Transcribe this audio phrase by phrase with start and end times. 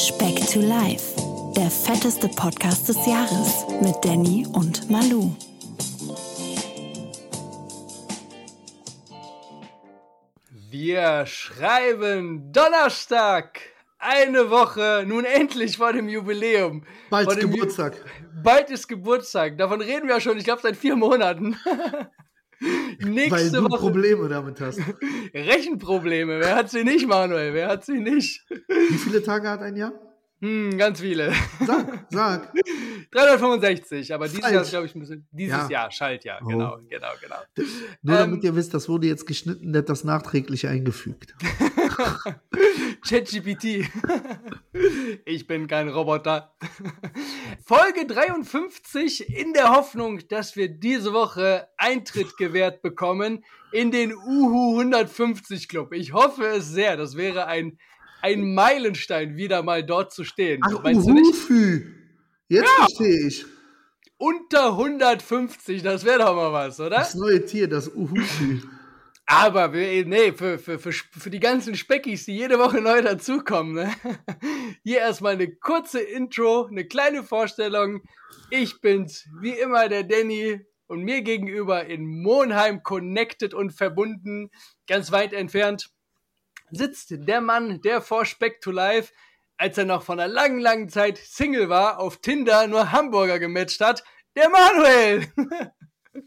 [0.00, 1.14] Speck to Life,
[1.54, 5.36] der fetteste Podcast des Jahres mit Danny und Malu.
[10.70, 13.60] Wir schreiben Donnerstag,
[13.98, 16.82] eine Woche, nun endlich vor dem Jubiläum.
[17.10, 17.96] Bald dem Geburtstag.
[17.96, 19.58] Ju bald ist Geburtstag.
[19.58, 21.58] Davon reden wir schon, ich glaube, seit vier Monaten.
[22.98, 23.78] Nächste Weil du Woche.
[23.78, 24.80] Probleme damit hast.
[25.34, 26.40] Rechenprobleme.
[26.40, 27.54] Wer hat sie nicht, Manuel?
[27.54, 28.44] Wer hat sie nicht?
[28.68, 29.92] Wie viele Tage hat ein Jahr?
[30.42, 31.32] Hm, ganz viele.
[31.66, 32.52] Sag, sag.
[33.12, 34.54] 365, aber dieses Falsch.
[34.54, 35.28] Jahr ist, glaube ich, ein bisschen.
[35.32, 35.68] Dieses ja.
[35.68, 36.48] Jahr, Schaltjahr, oh.
[36.48, 37.36] genau, genau, genau.
[38.02, 41.34] Nur ähm, damit ihr wisst, das wurde jetzt geschnitten, der hat das nachträglich eingefügt.
[43.06, 43.88] ChatGPT.
[45.24, 46.54] ich bin kein Roboter.
[47.64, 54.78] Folge 53 in der Hoffnung, dass wir diese Woche Eintritt gewährt bekommen in den Uhu
[54.78, 55.92] 150 Club.
[55.92, 56.96] Ich hoffe es sehr.
[56.96, 57.78] Das wäre ein
[58.22, 60.60] ein Meilenstein, wieder mal dort zu stehen.
[60.64, 61.34] Ach, Meinst du nicht?
[62.48, 62.84] Jetzt ja.
[62.84, 63.44] verstehe ich.
[64.18, 66.96] Unter 150, das wäre doch mal was, oder?
[66.96, 68.60] Das neue Tier, das Uhufi.
[69.32, 73.94] Aber nee, für, für, für, für die ganzen Speckis, die jede Woche neu dazukommen, ne?
[74.82, 78.02] hier erstmal eine kurze Intro, eine kleine Vorstellung.
[78.50, 84.50] Ich bin's, wie immer, der Danny und mir gegenüber in Monheim connected und verbunden,
[84.88, 85.90] ganz weit entfernt
[86.72, 89.12] sitzt der Mann, der vor Speck to Life,
[89.56, 93.80] als er noch von einer langen, langen Zeit Single war, auf Tinder nur Hamburger gematcht
[93.80, 94.02] hat,
[94.36, 95.26] der Manuel.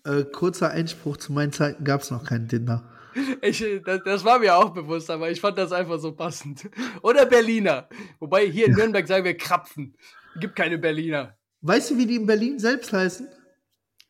[0.06, 2.93] Äh, kurzer Einspruch, zu meinen Zeiten gab es noch keinen Tinder.
[3.42, 6.70] Ich, das, das, war mir auch bewusst, aber ich fand das einfach so passend.
[7.02, 7.88] Oder Berliner.
[8.20, 9.96] Wobei hier in Nürnberg sagen wir Krapfen.
[10.40, 11.38] Gibt keine Berliner.
[11.62, 13.28] Weißt du, wie die in Berlin selbst heißen?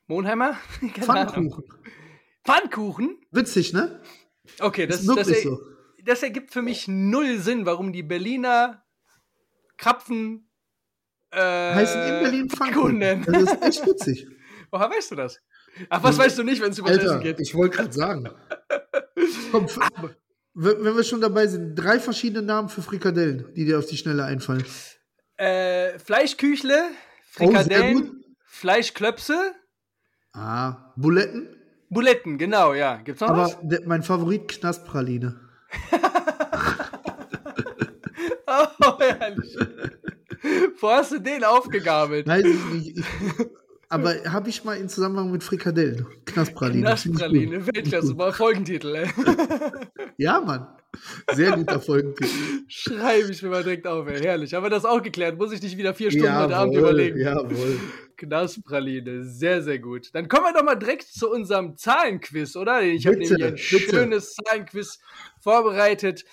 [0.08, 0.58] Monheimer?
[1.02, 1.64] Pfannkuchen.
[2.44, 3.18] Pfannkuchen?
[3.32, 4.02] Witzig, ne?
[4.60, 5.60] Okay, das, ist das, das, so
[6.04, 8.84] das ergibt für mich null Sinn, warum die Berliner
[9.78, 10.50] Krapfen
[11.32, 12.98] äh, heißen in Berlin Pfannkuchen.
[12.98, 13.26] nennen.
[13.26, 14.28] Das ist echt witzig.
[14.72, 15.40] Woher weißt du das?
[15.90, 17.40] Ach, was weißt du nicht, wenn es über Alter, Essen geht?
[17.40, 18.30] Ich wollte gerade sagen.
[19.52, 19.68] Komm,
[20.54, 24.24] wenn wir schon dabei sind, drei verschiedene Namen für Frikadellen, die dir auf die Schnelle
[24.24, 24.64] einfallen.
[25.38, 26.90] Äh, Fleischküchle,
[27.32, 29.54] Frikadellen, oh, Fleischklöpse.
[30.34, 31.56] Ah, Buletten?
[31.90, 32.98] Buletten, genau, ja.
[32.98, 33.58] Gibt's noch Aber was?
[33.62, 35.40] Der, mein Favorit Knastpraline.
[38.48, 39.58] oh, herrlich.
[40.80, 42.28] Wo hast du den aufgegabelt?
[42.28, 43.06] Weiß ich nicht.
[43.94, 46.08] Aber habe ich mal in Zusammenhang mit Frikadellen.
[46.26, 46.82] Knastpraline.
[46.82, 49.08] Knastpraline, Weltklasse, mal Folgentitel, ey.
[50.18, 50.68] Ja, Mann.
[51.32, 52.30] Sehr guter Folgentitel.
[52.68, 54.20] Schreibe ich mir mal direkt auf, ey.
[54.20, 54.56] Herrlich.
[54.56, 55.38] Aber das auch geklärt.
[55.38, 57.20] Muss ich nicht wieder vier Stunden jawohl, heute Abend überlegen.
[57.20, 57.80] Jawohl.
[58.18, 60.10] Knastpraline, sehr, sehr gut.
[60.14, 62.82] Dann kommen wir doch mal direkt zu unserem Zahlenquiz, oder?
[62.82, 63.58] Ich habe nämlich ein bitte.
[63.60, 64.98] schönes Zahlenquiz
[65.40, 66.26] vorbereitet.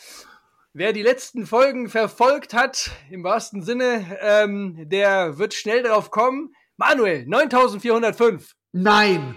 [0.72, 6.54] Wer die letzten Folgen verfolgt hat, im wahrsten Sinne, ähm, der wird schnell darauf kommen.
[6.80, 8.56] Manuel, 9405.
[8.72, 9.36] Nein.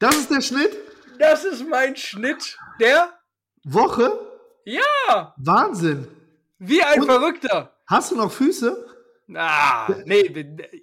[0.00, 0.76] Das ist der Schnitt?
[1.18, 3.08] Das ist mein Schnitt der
[3.64, 4.12] Woche?
[4.66, 5.34] Ja.
[5.38, 6.08] Wahnsinn.
[6.58, 7.72] Wie ein Und Verrückter.
[7.86, 8.86] Hast du noch Füße?
[9.34, 10.30] Ah, nee.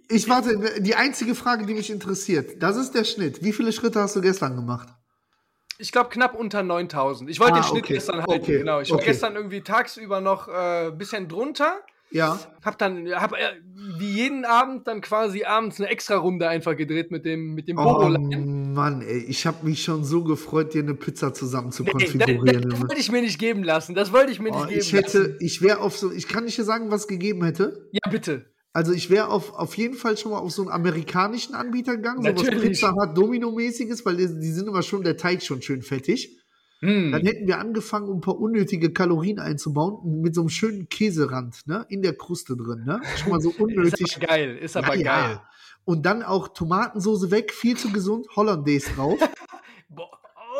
[0.10, 3.44] Ich warte, die einzige Frage, die mich interessiert, das ist der Schnitt.
[3.44, 4.90] Wie viele Schritte hast du gestern gemacht?
[5.78, 7.30] Ich glaube knapp unter 9000.
[7.30, 7.94] Ich wollte ah, den Schnitt okay.
[7.94, 8.58] gestern halten, okay.
[8.58, 8.82] genau.
[8.82, 11.80] Ich war gestern irgendwie tagsüber noch ein äh, bisschen drunter.
[12.12, 12.40] Ja.
[12.64, 13.38] Hab dann, hab äh,
[13.98, 17.78] wie jeden Abend dann quasi abends eine extra Runde einfach gedreht mit dem, mit dem
[17.78, 21.92] oh, Mann, ey, ich habe mich schon so gefreut, dir eine Pizza zusammen zu nee,
[21.92, 22.62] konfigurieren.
[22.62, 23.96] Das, das wollte ich mir nicht geben lassen.
[23.96, 25.38] Das wollte ich mir oh, nicht geben ich hätte, lassen.
[25.40, 27.90] Ich wäre auf so, ich kann nicht sagen, was gegeben hätte.
[27.92, 28.46] Ja, bitte.
[28.74, 32.24] Also ich wäre auf, auf jeden Fall schon mal auf so einen amerikanischen Anbieter gegangen,
[32.24, 35.82] so was Pizza hat, Domino-mäßiges, weil die, die, sind immer schon, der Teig schon schön
[35.82, 36.41] fettig.
[36.82, 37.12] Mm.
[37.12, 41.68] Dann hätten wir angefangen, um ein paar unnötige Kalorien einzubauen, mit so einem schönen Käserand,
[41.68, 43.02] ne, in der Kruste drin, ne?
[43.18, 44.02] Schon mal so unnötig.
[44.08, 45.32] ist aber geil, ist aber ja, geil.
[45.36, 45.44] Ja.
[45.86, 49.20] Und dann auch Tomatensoße weg, viel zu gesund, Hollandaise drauf.
[49.90, 50.10] Boah.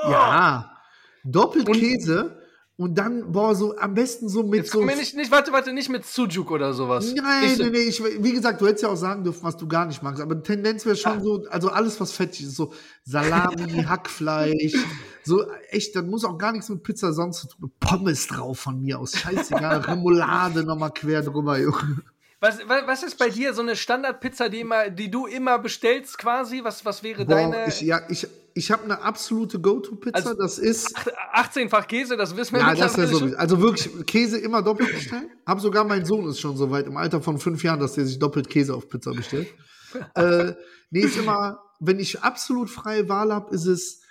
[0.06, 0.12] Oh.
[0.12, 0.78] Ja.
[1.24, 2.41] Doppelt Käse
[2.82, 4.82] und dann, boah, so am besten so mit Jetzt so.
[4.82, 7.14] Mir nicht, nicht, warte, warte, nicht mit Sujuk oder sowas.
[7.16, 9.86] Nein, nee, nee, ich, wie gesagt, du hättest ja auch sagen dürfen, was du gar
[9.86, 10.22] nicht magst.
[10.22, 11.22] Aber Tendenz wäre schon ah.
[11.22, 12.74] so, also alles, was fettig ist, so
[13.04, 14.76] Salami, Hackfleisch,
[15.24, 17.72] so echt, das muss auch gar nichts mit Pizza sonst zu tun.
[17.80, 19.16] Pommes drauf von mir aus.
[19.16, 22.02] Scheißegal, Remoulade nochmal quer drüber, Junge.
[22.40, 26.64] Was, was ist bei dir so eine Standardpizza, die, immer, die du immer bestellst quasi?
[26.64, 27.68] Was, was wäre Boah, deine?
[27.68, 30.16] Ich, ja, ich, ich habe eine absolute Go-To-Pizza.
[30.16, 30.96] Also, das ist
[31.34, 35.30] 18-fach Käse, das wissen wir ja, das ist so, Also wirklich Käse immer doppelt bestellen.
[35.46, 38.06] Hab sogar mein Sohn ist schon so weit im Alter von fünf Jahren, dass der
[38.06, 39.48] sich doppelt Käse auf Pizza bestellt.
[40.16, 40.54] äh,
[40.90, 44.02] nee, ist immer, wenn ich absolut freie Wahl habe, ist es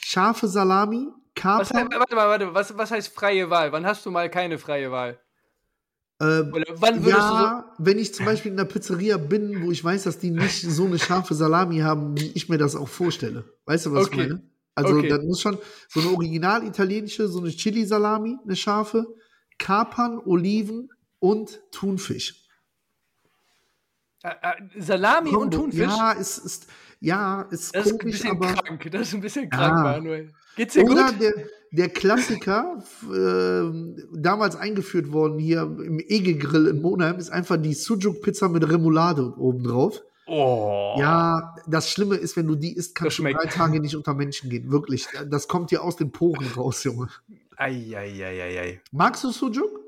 [0.00, 1.60] scharfe Salami, Kaper.
[1.60, 3.72] Was, warte mal, warte, was, was heißt freie Wahl?
[3.72, 5.20] Wann hast du mal keine freie Wahl?
[6.20, 6.44] Äh,
[6.74, 9.82] wann würdest ja, du so wenn ich zum Beispiel in einer Pizzeria bin, wo ich
[9.82, 13.44] weiß, dass die nicht so eine scharfe Salami haben, wie ich mir das auch vorstelle.
[13.64, 14.22] Weißt du, was okay.
[14.22, 14.42] ich meine?
[14.74, 15.08] Also, okay.
[15.08, 15.58] dann muss schon
[15.88, 19.06] so eine original italienische, so eine Chili-Salami, eine scharfe,
[19.58, 20.90] Kapern, Oliven
[21.20, 22.46] und Thunfisch.
[24.78, 25.42] Salami Kombo.
[25.42, 25.80] und Thunfisch?
[25.80, 26.66] Ja, ist, ist,
[27.00, 28.90] ja, ist das komisch, ist ein bisschen aber, krank.
[28.90, 29.92] Das ist ein bisschen krank, ja.
[29.92, 30.32] Manuel.
[30.54, 31.20] Geht's dir Oder gut?
[31.20, 31.32] Der,
[31.72, 32.82] der Klassiker,
[33.12, 33.70] äh,
[34.12, 40.02] damals eingeführt worden hier im Ege-Grill in Monheim, ist einfach die Sujuk-Pizza mit Remoulade obendrauf.
[40.26, 40.94] Oh.
[40.98, 44.48] Ja, das Schlimme ist, wenn du die isst, kannst du drei Tage nicht unter Menschen
[44.48, 44.70] gehen.
[44.70, 45.08] Wirklich.
[45.28, 47.08] Das kommt dir aus den Poren raus, Junge.
[47.56, 48.80] Eieieiei.
[48.92, 49.80] Magst du Sujuk?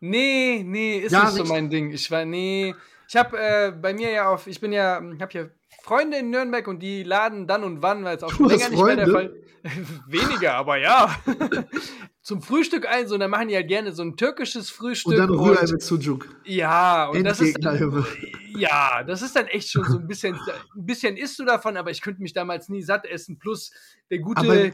[0.00, 1.90] Nee, nee, ist ja, nicht so mein Ding.
[1.92, 2.74] Ich war, nee.
[3.08, 5.50] Ich habe äh, bei mir ja auf, ich bin ja, habe hier
[5.86, 8.84] Freunde in Nürnberg und die laden dann und wann, weil es auch schon länger nicht
[8.84, 9.32] mehr der Fall
[10.06, 11.14] Weniger, aber ja.
[12.22, 15.12] Zum Frühstück ein, so, und dann machen die halt gerne so ein türkisches Frühstück.
[15.12, 16.28] Und dann Rührei mit Sujuk.
[16.44, 17.56] Ja, und das ist.
[18.56, 21.90] Ja, das ist dann echt schon so ein bisschen, ein bisschen isst du davon, aber
[21.90, 23.38] ich könnte mich damals nie satt essen.
[23.38, 23.70] Plus
[24.10, 24.72] der gute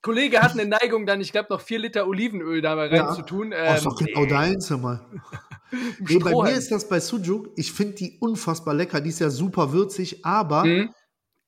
[0.00, 3.22] Kollege hat eine Neigung, dann, ich glaube, noch vier Liter Olivenöl da mal rein zu
[3.22, 3.52] tun.
[3.52, 5.00] Ähm, oh, ist doch genau deins, mal.
[6.00, 9.30] Nee, bei mir ist das bei Sujuk, ich finde die unfassbar lecker, die ist ja
[9.30, 10.90] super würzig, aber mhm.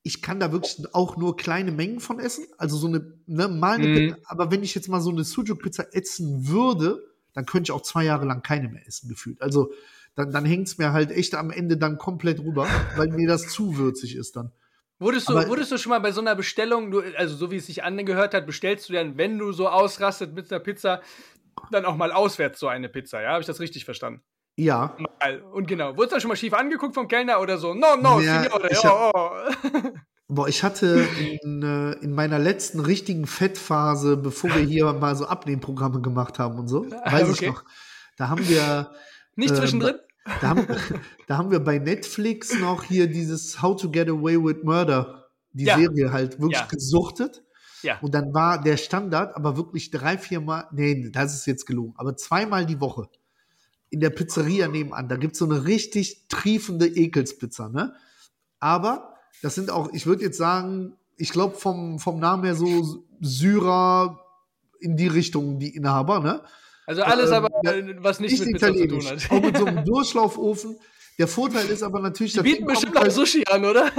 [0.03, 2.47] ich kann da wirklich auch nur kleine Mengen von essen.
[2.59, 4.17] Also so eine, ne, mal eine mhm.
[4.25, 7.03] aber wenn ich jetzt mal so eine Sujuk-Pizza essen würde,
[7.33, 9.41] dann könnte ich auch zwei Jahre lang keine mehr essen, gefühlt.
[9.41, 9.73] Also
[10.15, 13.49] dann, dann hängt es mir halt echt am Ende dann komplett rüber, weil mir das
[13.49, 14.53] zu würzig ist dann.
[14.99, 17.67] Wurdest du, Aber, wurdest du schon mal bei so einer Bestellung, also so wie es
[17.67, 21.01] sich angehört hat, bestellst du dann, wenn du so ausrastet mit einer Pizza,
[21.71, 23.31] dann auch mal auswärts so eine Pizza, ja?
[23.31, 24.23] Habe ich das richtig verstanden?
[24.57, 24.97] Ja.
[25.53, 27.73] Und genau, wurdest du schon mal schief angeguckt vom Kellner oder so?
[27.75, 29.31] No, no, ja, signore, ich hab, oh.
[30.29, 31.09] Boah, ich hatte
[31.43, 36.57] in, äh, in, meiner letzten richtigen Fettphase, bevor wir hier mal so Abnehmprogramme gemacht haben
[36.59, 37.33] und so, weiß okay.
[37.33, 37.65] ich noch,
[38.17, 38.93] da haben wir.
[39.35, 39.97] Nicht ähm, zwischendrin?
[40.41, 40.67] Da haben,
[41.27, 45.65] da haben wir bei Netflix noch hier dieses How to Get Away with Murder, die
[45.65, 45.77] ja.
[45.77, 46.67] Serie halt wirklich ja.
[46.67, 47.43] gesuchtet.
[47.83, 47.99] Ja.
[48.01, 51.95] Und dann war der Standard aber wirklich drei, vier Mal, nee, das ist jetzt gelungen,
[51.97, 53.09] aber zweimal die Woche
[53.91, 55.09] in der Pizzeria nebenan.
[55.09, 57.95] Da gibt es so eine richtig triefende Ekelspizza, ne?
[58.59, 63.05] Aber das sind auch, ich würde jetzt sagen, ich glaube vom, vom Namen her so
[63.21, 64.21] Syrer
[64.81, 66.43] in die Richtung, die Inhaber, ne?
[66.87, 67.49] Also alles ähm, aber,
[68.03, 69.31] was nicht, nicht mit Pizza zu tun hat.
[69.31, 70.77] Auch mit so einem Durchlaufofen.
[71.21, 73.93] Der Vorteil ist aber natürlich, Die bieten bestimmt auch Sushi an, oder?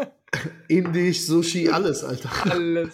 [0.68, 2.30] Indisch, Sushi, alles, Alter.
[2.50, 2.88] Alles.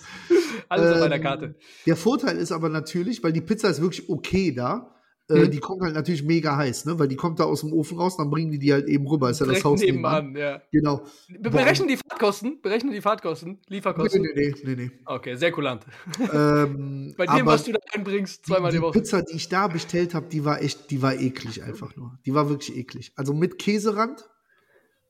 [0.69, 1.55] Alles ähm, auf meiner Karte.
[1.87, 4.93] Der Vorteil ist aber natürlich, weil die Pizza ist wirklich okay da.
[5.31, 5.51] Äh, mhm.
[5.51, 6.99] Die kommt halt natürlich mega heiß, ne?
[6.99, 9.31] Weil die kommt da aus dem Ofen raus, dann bringen die die halt eben rüber.
[9.31, 10.35] Ist ja das Haus nebenan.
[10.35, 10.61] ja.
[10.73, 11.05] Genau.
[11.39, 12.61] Berechnen die Fahrtkosten?
[12.61, 13.59] Berechnen die Fahrtkosten?
[13.69, 14.23] Lieferkosten?
[14.23, 14.91] Nee, nee, nee, nee.
[15.05, 15.87] Okay, sehr kulant.
[16.33, 18.93] Ähm, Bei dem, was du da einbringst, zweimal die, die Woche.
[18.93, 22.19] Die Pizza, die ich da bestellt habe, die war echt, die war eklig einfach nur.
[22.27, 23.13] Die war wirklich eklig.
[23.15, 24.29] Also mit Käserand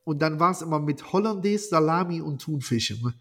[0.03, 2.91] und dann war es immer mit Hollandaise, Salami und Thunfisch.
[3.01, 3.13] Ne?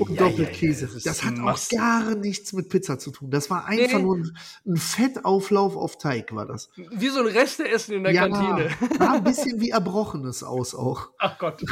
[0.00, 0.88] Und Doppelkäse.
[0.92, 3.30] Das, das hat auch gar nichts mit Pizza zu tun.
[3.30, 4.04] Das war einfach nee.
[4.04, 6.68] nur ein, ein, Fettauflauf auf Teig, war das.
[6.76, 8.70] Wie so ein Resteessen in der ja, Kantine.
[8.98, 11.10] Sah ein bisschen wie Erbrochenes aus auch.
[11.18, 11.64] Ach Gott.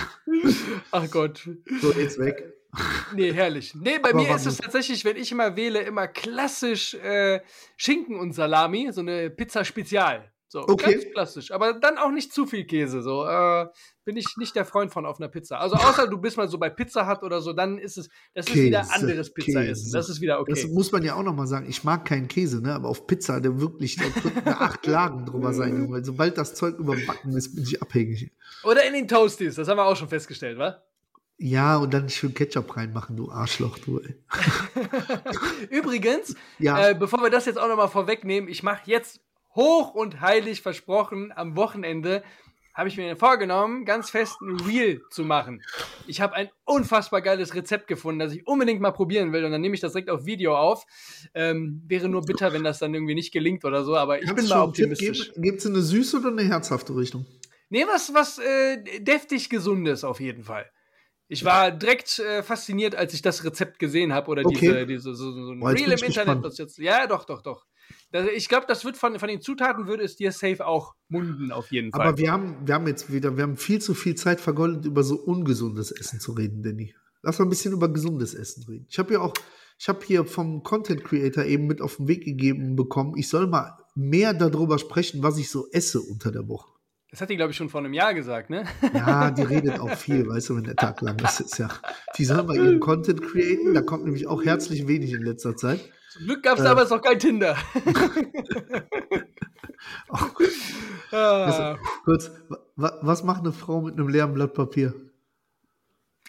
[0.92, 1.48] Ach Gott.
[1.82, 2.54] So, jetzt weg.
[3.14, 3.74] Nee, herrlich.
[3.74, 7.40] Nee, bei Aber mir ist es tatsächlich, wenn ich immer wähle, immer klassisch äh,
[7.76, 10.32] Schinken und Salami, so eine Pizza Spezial.
[10.54, 10.92] So, okay.
[10.92, 11.50] ganz klassisch.
[11.50, 13.02] Aber dann auch nicht zu viel Käse.
[13.02, 13.66] So, äh,
[14.04, 15.58] bin ich nicht der Freund von auf einer Pizza.
[15.58, 18.46] Also außer du bist mal so bei Pizza Hut oder so, dann ist es, das
[18.46, 19.90] Käse, ist wieder anderes Pizza essen.
[19.92, 20.52] Das ist wieder okay.
[20.52, 21.66] Das muss man ja auch nochmal sagen.
[21.68, 22.72] Ich mag keinen Käse, ne?
[22.72, 26.78] Aber auf Pizza, der wirklich, da könnten acht Lagen drüber sein, Weil sobald das Zeug
[26.78, 28.30] überbacken ist, bin ich abhängig.
[28.62, 30.84] Oder in den Toasties, das haben wir auch schon festgestellt, wa?
[31.36, 33.98] Ja, und dann schön Ketchup reinmachen, du Arschloch, du.
[33.98, 34.14] Ey.
[35.70, 36.90] Übrigens, ja.
[36.90, 39.20] äh, bevor wir das jetzt auch nochmal vorwegnehmen, ich mache jetzt
[39.54, 42.22] hoch und heilig versprochen, am Wochenende
[42.74, 45.62] habe ich mir vorgenommen, ganz fest ein Reel zu machen.
[46.08, 49.60] Ich habe ein unfassbar geiles Rezept gefunden, das ich unbedingt mal probieren will und dann
[49.60, 50.84] nehme ich das direkt auf Video auf.
[51.34, 54.40] Ähm, wäre nur bitter, wenn das dann irgendwie nicht gelingt oder so, aber ich Hab's
[54.40, 55.32] bin mal optimistisch.
[55.36, 57.24] Gibt es eine süße oder eine herzhafte Richtung?
[57.70, 60.68] Nee, was, was äh, deftig Gesundes auf jeden Fall.
[61.28, 64.58] Ich war direkt äh, fasziniert, als ich das Rezept gesehen habe oder okay.
[64.60, 66.42] diese, diese so, so ein Boah, Reel im Internet.
[66.42, 67.66] Was jetzt, ja, doch, doch, doch.
[68.36, 71.72] Ich glaube, das wird von, von den Zutaten würde es dir safe auch munden, auf
[71.72, 72.08] jeden Fall.
[72.08, 75.02] Aber wir haben, wir haben jetzt wieder, wir haben viel zu viel Zeit vergoldet, über
[75.02, 76.94] so ungesundes Essen zu reden, Danny.
[77.22, 78.86] Lass mal ein bisschen über gesundes Essen reden.
[78.88, 79.34] Ich habe ja auch,
[79.78, 83.48] ich habe hier vom Content Creator eben mit auf den Weg gegeben bekommen, ich soll
[83.48, 86.70] mal mehr darüber sprechen, was ich so esse unter der Woche.
[87.10, 88.64] Das hat die, glaube ich, schon vor einem Jahr gesagt, ne?
[88.92, 91.40] Ja, die redet auch viel, weißt du, wenn der Tag lang ist.
[91.40, 91.68] ist ja,
[92.18, 95.80] die soll mal ihren Content createn, da kommt nämlich auch herzlich wenig in letzter Zeit.
[96.14, 97.56] Zum Glück gab es äh, damals noch kein Tinder.
[101.12, 101.76] Ah.
[102.04, 102.30] kurz,
[102.74, 104.94] was macht eine Frau mit einem leeren Blatt Papier?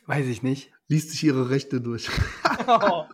[0.06, 0.72] Weiß ich nicht.
[0.88, 2.10] Liest sich ihre Rechte durch.
[2.68, 3.06] Oh.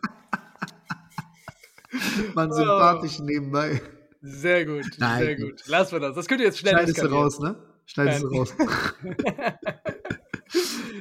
[2.33, 3.23] Man sympathisch oh.
[3.23, 3.81] nebenbei.
[4.21, 5.23] Sehr gut, Nein.
[5.23, 5.61] sehr gut.
[5.67, 6.15] Lass wir das.
[6.15, 7.55] Das könnt ihr jetzt schnell Schneidest du raus, ne?
[7.85, 8.53] Schneidest du raus.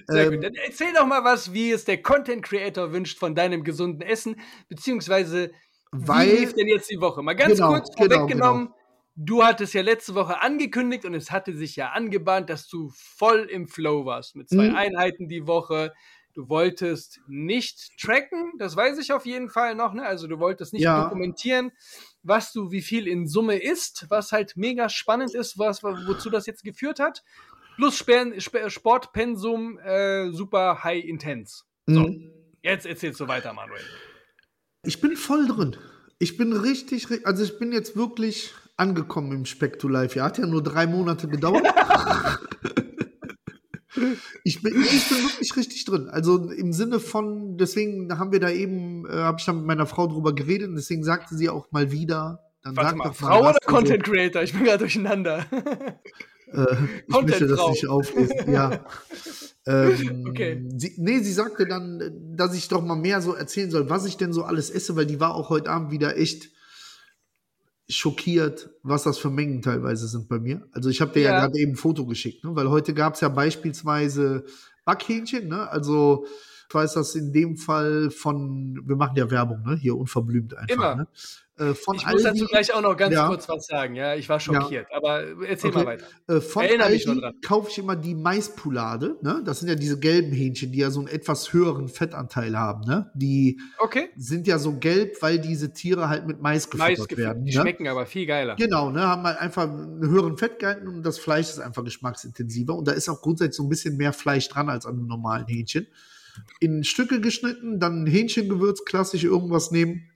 [0.06, 0.44] Sehr ähm, gut.
[0.44, 4.40] Dann erzähl doch mal was, wie es der Content Creator wünscht von deinem gesunden Essen,
[4.68, 5.50] beziehungsweise
[5.92, 7.22] weil, wie lief denn jetzt die Woche?
[7.22, 8.66] Mal ganz genau, kurz genau, vorweggenommen.
[8.66, 8.76] Genau.
[9.16, 13.40] Du hattest ja letzte Woche angekündigt und es hatte sich ja angebahnt, dass du voll
[13.50, 14.76] im Flow warst mit zwei mhm.
[14.76, 15.92] Einheiten die Woche.
[16.32, 19.92] Du wolltest nicht tracken, das weiß ich auf jeden Fall noch.
[19.94, 20.06] Ne?
[20.06, 21.02] Also du wolltest nicht ja.
[21.02, 21.72] dokumentieren,
[22.22, 26.46] was du, wie viel in Summe ist, was halt mega spannend ist, was, wozu das
[26.46, 27.24] jetzt geführt hat.
[27.80, 28.04] Plus
[28.68, 31.62] Sportpensum, äh, super high intense.
[31.86, 32.30] So, mhm.
[32.62, 33.80] jetzt erzählst du weiter, Manuel.
[34.84, 35.76] Ich bin voll drin.
[36.18, 40.14] Ich bin richtig, also ich bin jetzt wirklich angekommen im Spectu Live.
[40.14, 41.64] Ja, hat ja nur drei Monate gedauert.
[44.44, 46.10] ich, bin, ich bin wirklich richtig drin.
[46.10, 49.86] Also im Sinne von, deswegen haben wir da eben, äh, habe ich da mit meiner
[49.86, 52.44] Frau drüber geredet und deswegen sagte sie auch mal wieder.
[52.62, 54.42] Dann Warte mal, Frau mal, oder Content Creator?
[54.42, 55.46] Ich bin gerade durcheinander.
[56.52, 56.76] Äh,
[57.06, 58.36] ich möchte das nicht auflesen.
[58.52, 58.84] Ja.
[59.66, 60.64] ähm, okay.
[60.76, 64.16] Sie, nee, sie sagte dann, dass ich doch mal mehr so erzählen soll, was ich
[64.16, 66.50] denn so alles esse, weil die war auch heute Abend wieder echt
[67.88, 70.66] schockiert, was das für Mengen teilweise sind bei mir.
[70.72, 72.54] Also ich habe dir ja, ja gerade eben ein Foto geschickt, ne?
[72.54, 74.44] weil heute gab es ja beispielsweise
[74.84, 75.68] Backhähnchen, ne?
[75.68, 76.26] also
[76.70, 79.76] ich weiß das in dem Fall von, wir machen ja Werbung, ne?
[79.76, 80.72] hier unverblümt einfach.
[80.72, 80.94] Immer.
[80.94, 81.08] Ne?
[81.58, 83.26] Äh, von ich muss dazu gleich auch noch ganz ja.
[83.26, 83.96] kurz was sagen.
[83.96, 84.86] Ja, ich war schockiert.
[84.88, 84.96] Ja.
[84.96, 85.78] Aber erzähl okay.
[85.80, 86.06] mal weiter.
[86.28, 87.34] Äh, von Erinnere mich nur dran.
[87.44, 89.18] kaufe ich immer die Maispulade.
[89.20, 89.42] Ne?
[89.44, 92.82] Das sind ja diese gelben Hähnchen, die ja so einen etwas höheren Fettanteil haben.
[92.86, 93.10] Ne?
[93.14, 94.10] Die okay.
[94.16, 97.44] sind ja so gelb, weil diese Tiere halt mit Mais gefüttert Mais werden.
[97.44, 97.60] Die ne?
[97.60, 98.54] schmecken aber viel geiler.
[98.54, 99.02] Genau, ne?
[99.02, 102.76] haben halt einfach einen höheren Fettgehalt und das Fleisch ist einfach geschmacksintensiver.
[102.76, 105.48] Und da ist auch grundsätzlich so ein bisschen mehr Fleisch dran als an einem normalen
[105.48, 105.88] Hähnchen.
[106.60, 110.10] In Stücke geschnitten, dann Hähnchengewürz klassisch irgendwas nehmen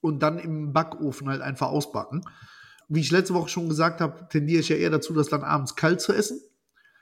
[0.00, 2.24] und dann im Backofen halt einfach ausbacken.
[2.88, 5.76] Wie ich letzte Woche schon gesagt habe, tendiere ich ja eher dazu, das dann abends
[5.76, 6.40] kalt zu essen.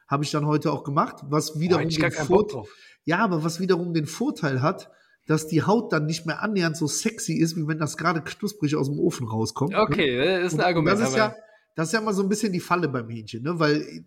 [0.08, 2.62] Habe ich dann heute auch gemacht, was wiederum oh, den Vorteil,
[3.04, 4.90] ja, aber was wiederum den Vorteil hat,
[5.26, 8.76] dass die Haut dann nicht mehr annähernd so sexy ist, wie wenn das gerade knusprig
[8.76, 9.74] aus dem Ofen rauskommt.
[9.74, 10.40] Okay, ne?
[10.40, 11.00] das ist ein Argument.
[11.00, 11.34] Das ist, ja,
[11.74, 13.58] das ist ja mal so ein bisschen die Falle beim Hähnchen, ne?
[13.58, 14.04] weil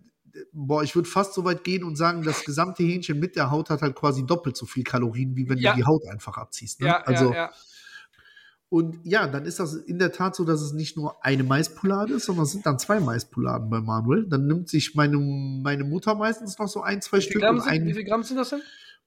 [0.51, 3.69] boah, ich würde fast so weit gehen und sagen, das gesamte Hähnchen mit der Haut
[3.69, 5.71] hat halt quasi doppelt so viel Kalorien, wie wenn ja.
[5.71, 6.81] du die Haut einfach abziehst.
[6.81, 6.87] Ne?
[6.87, 7.51] Ja, also, ja, ja.
[8.69, 12.15] Und ja, dann ist das in der Tat so, dass es nicht nur eine Maispolade
[12.15, 14.27] ist, sondern es sind dann zwei Maispoladen bei Manuel.
[14.27, 17.41] Dann nimmt sich meine, meine Mutter meistens noch so ein, zwei Stück.
[17.41, 18.61] Gramm sind, ein, wie viele Gramm sind das denn?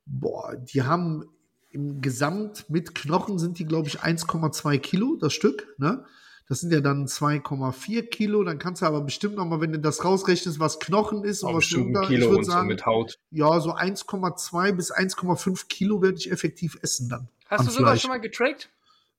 [0.07, 1.25] Boah, die haben
[1.71, 5.75] im Gesamt mit Knochen sind die, glaube ich, 1,2 Kilo, das Stück.
[5.77, 6.05] Ne?
[6.49, 8.43] Das sind ja dann 2,4 Kilo.
[8.43, 11.55] Dann kannst du aber bestimmt noch mal, wenn du das rausrechnest, was Knochen ist und
[11.55, 13.19] was Kilo ich würde sagen, so mit Haut.
[13.31, 17.29] Ja, so 1,2 bis 1,5 Kilo werde ich effektiv essen dann.
[17.49, 18.71] Hast du sowas schon mal getrackt?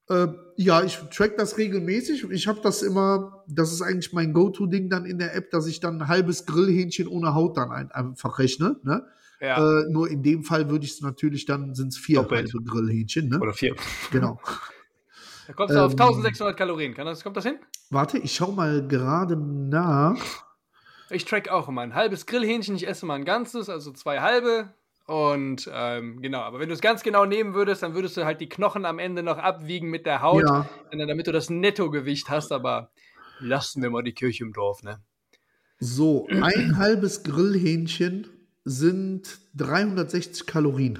[0.09, 2.25] Äh, ja, ich track das regelmäßig.
[2.31, 5.79] Ich habe das immer, das ist eigentlich mein Go-To-Ding dann in der App, dass ich
[5.79, 8.77] dann ein halbes Grillhähnchen ohne Haut dann ein, einfach rechne.
[8.81, 9.05] Ne?
[9.39, 9.81] Ja.
[9.81, 13.29] Äh, nur in dem Fall würde ich es natürlich dann, sind es vier halbe Grillhähnchen.
[13.29, 13.39] Ne?
[13.39, 13.75] Oder vier.
[14.11, 14.41] Genau.
[15.49, 16.93] Da kommst du ähm, auf 1600 Kalorien.
[16.93, 17.57] Kann das, kommt das hin?
[17.89, 20.15] Warte, ich schau mal gerade nach.
[21.09, 22.75] Ich track auch immer ein halbes Grillhähnchen.
[22.75, 24.71] Ich esse mal ein ganzes, also zwei halbe.
[25.07, 28.41] Und ähm, genau, aber wenn du es ganz genau nehmen würdest, dann würdest du halt
[28.41, 30.69] die Knochen am Ende noch abwiegen mit der Haut, ja.
[30.91, 32.51] damit du das Nettogewicht hast.
[32.51, 32.91] Aber
[33.39, 35.01] lassen wir mal die Kirche im Dorf, ne?
[35.79, 38.27] So, ein halbes Grillhähnchen
[38.65, 40.99] sind 360 Kalorien.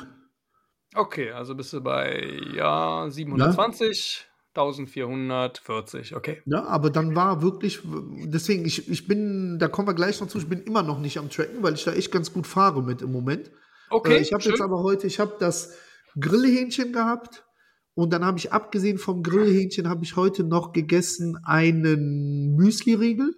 [0.95, 2.19] Okay, also bist du bei
[2.55, 4.28] ja 720.
[4.55, 4.63] Ja?
[4.63, 6.41] 1440, okay.
[6.45, 7.79] Ja, aber dann war wirklich,
[8.25, 11.17] deswegen, ich, ich bin, da kommen wir gleich noch zu, ich bin immer noch nicht
[11.17, 13.51] am Tracken, weil ich da echt ganz gut fahre mit im Moment.
[13.89, 14.17] Okay.
[14.17, 15.75] Äh, ich habe jetzt aber heute, ich habe das
[16.19, 17.45] Grillhähnchen gehabt
[17.93, 23.35] und dann habe ich abgesehen vom Grillhähnchen habe ich heute noch gegessen einen Müsli-Riegel,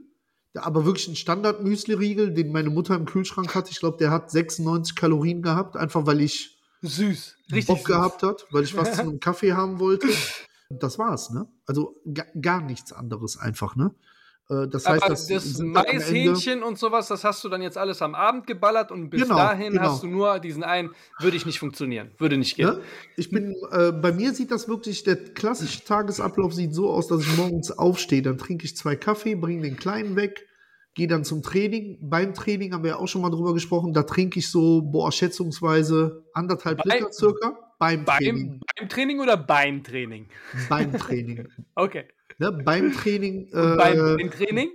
[0.56, 3.72] aber wirklich ein Standard-Müsli-Riegel, den meine Mutter im Kühlschrank hatte.
[3.72, 7.86] Ich glaube, der hat 96 Kalorien gehabt, einfach weil ich süß, richtig Bock süß.
[7.88, 10.08] gehabt hat, weil ich was zu einem Kaffee haben wollte.
[10.80, 11.48] Das war's, ne?
[11.66, 12.02] Also
[12.40, 13.94] gar nichts anderes einfach, ne?
[14.52, 18.16] Äh, das heißt, das, das Maishähnchen und sowas, das hast du dann jetzt alles am
[18.16, 19.84] Abend geballert und bis genau, dahin genau.
[19.84, 22.68] hast du nur diesen einen, würde ich nicht funktionieren, würde nicht gehen.
[22.68, 22.80] Ja?
[23.16, 27.22] Ich bin, äh, bei mir sieht das wirklich, der klassische Tagesablauf sieht so aus, dass
[27.22, 30.46] ich morgens aufstehe, dann trinke ich zwei Kaffee, bringe den Kleinen weg,
[30.96, 32.00] gehe dann zum Training.
[32.02, 35.12] Beim Training haben wir ja auch schon mal drüber gesprochen, da trinke ich so, boah,
[35.12, 37.58] schätzungsweise anderthalb bei, Liter circa.
[37.82, 38.62] Beim Training.
[38.78, 40.30] Beim Training oder beim Training?
[40.70, 41.48] Beim Training.
[41.76, 42.06] okay.
[42.38, 43.50] Ne, beim Training.
[43.54, 44.70] Äh, beim Training?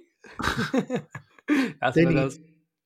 [1.80, 2.40] Danny, das.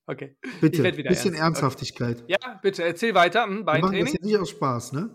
[0.06, 0.36] Okay.
[0.60, 1.62] Bitte, ein bisschen ernst.
[1.62, 2.24] Ernsthaftigkeit.
[2.28, 3.44] Ja, bitte, erzähl weiter.
[3.44, 4.04] Hm, beim Training.
[4.04, 5.10] Das ja nicht aus Spaß, ne?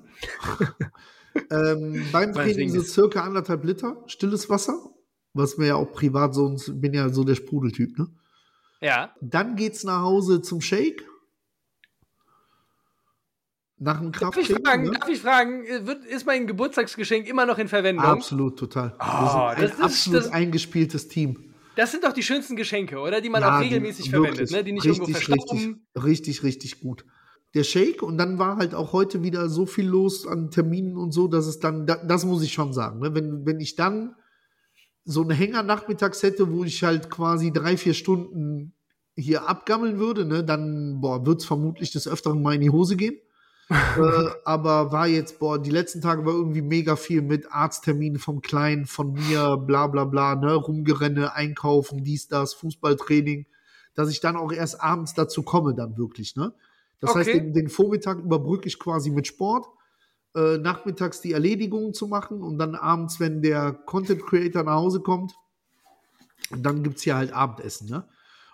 [1.52, 4.90] ähm, beim Training sind circa anderthalb Liter stilles Wasser,
[5.34, 8.08] was mir ja auch privat so, bin ja so der Sprudeltyp, ne?
[8.82, 9.14] Ja.
[9.22, 11.06] Dann geht's nach Hause zum Shake.
[13.78, 14.38] Nach dem Kraft.
[14.38, 14.92] Darf ich fragen, ne?
[14.92, 18.06] darf ich fragen wird, ist mein Geburtstagsgeschenk immer noch in Verwendung?
[18.06, 18.96] Absolut, total.
[19.00, 21.54] Oh, das ist ein absolut das, eingespieltes Team.
[21.76, 23.20] Das sind doch die schönsten Geschenke, oder?
[23.20, 24.64] Die man ja, auch regelmäßig die, verwendet, ne?
[24.64, 25.86] die nicht richtig, irgendwo verstauben.
[25.96, 27.06] Richtig, richtig, richtig gut.
[27.54, 31.12] Der Shake und dann war halt auch heute wieder so viel los an Terminen und
[31.12, 33.14] so, dass es dann, das muss ich schon sagen, ne?
[33.14, 34.16] wenn, wenn ich dann
[35.04, 38.74] so einen Hänger nachmittags hätte, wo ich halt quasi drei, vier Stunden
[39.16, 43.18] hier abgammeln würde, ne, dann wird es vermutlich des Öfteren mal in die Hose gehen.
[43.70, 48.42] Äh, aber war jetzt, boah, die letzten Tage war irgendwie mega viel mit Arztterminen vom
[48.42, 53.48] Kleinen, von mir, bla bla bla, ne, Rumgerenne, Einkaufen, dies, das, Fußballtraining,
[53.96, 56.54] dass ich dann auch erst abends dazu komme, dann wirklich, ne?
[57.00, 57.20] Das okay.
[57.20, 59.68] heißt, den, den, Vormittag überbrücke ich quasi mit Sport,
[60.36, 65.00] äh, nachmittags die Erledigungen zu machen und dann abends, wenn der Content Creator nach Hause
[65.02, 65.34] kommt,
[66.52, 68.08] dann gibt es hier halt Abendessen, ne?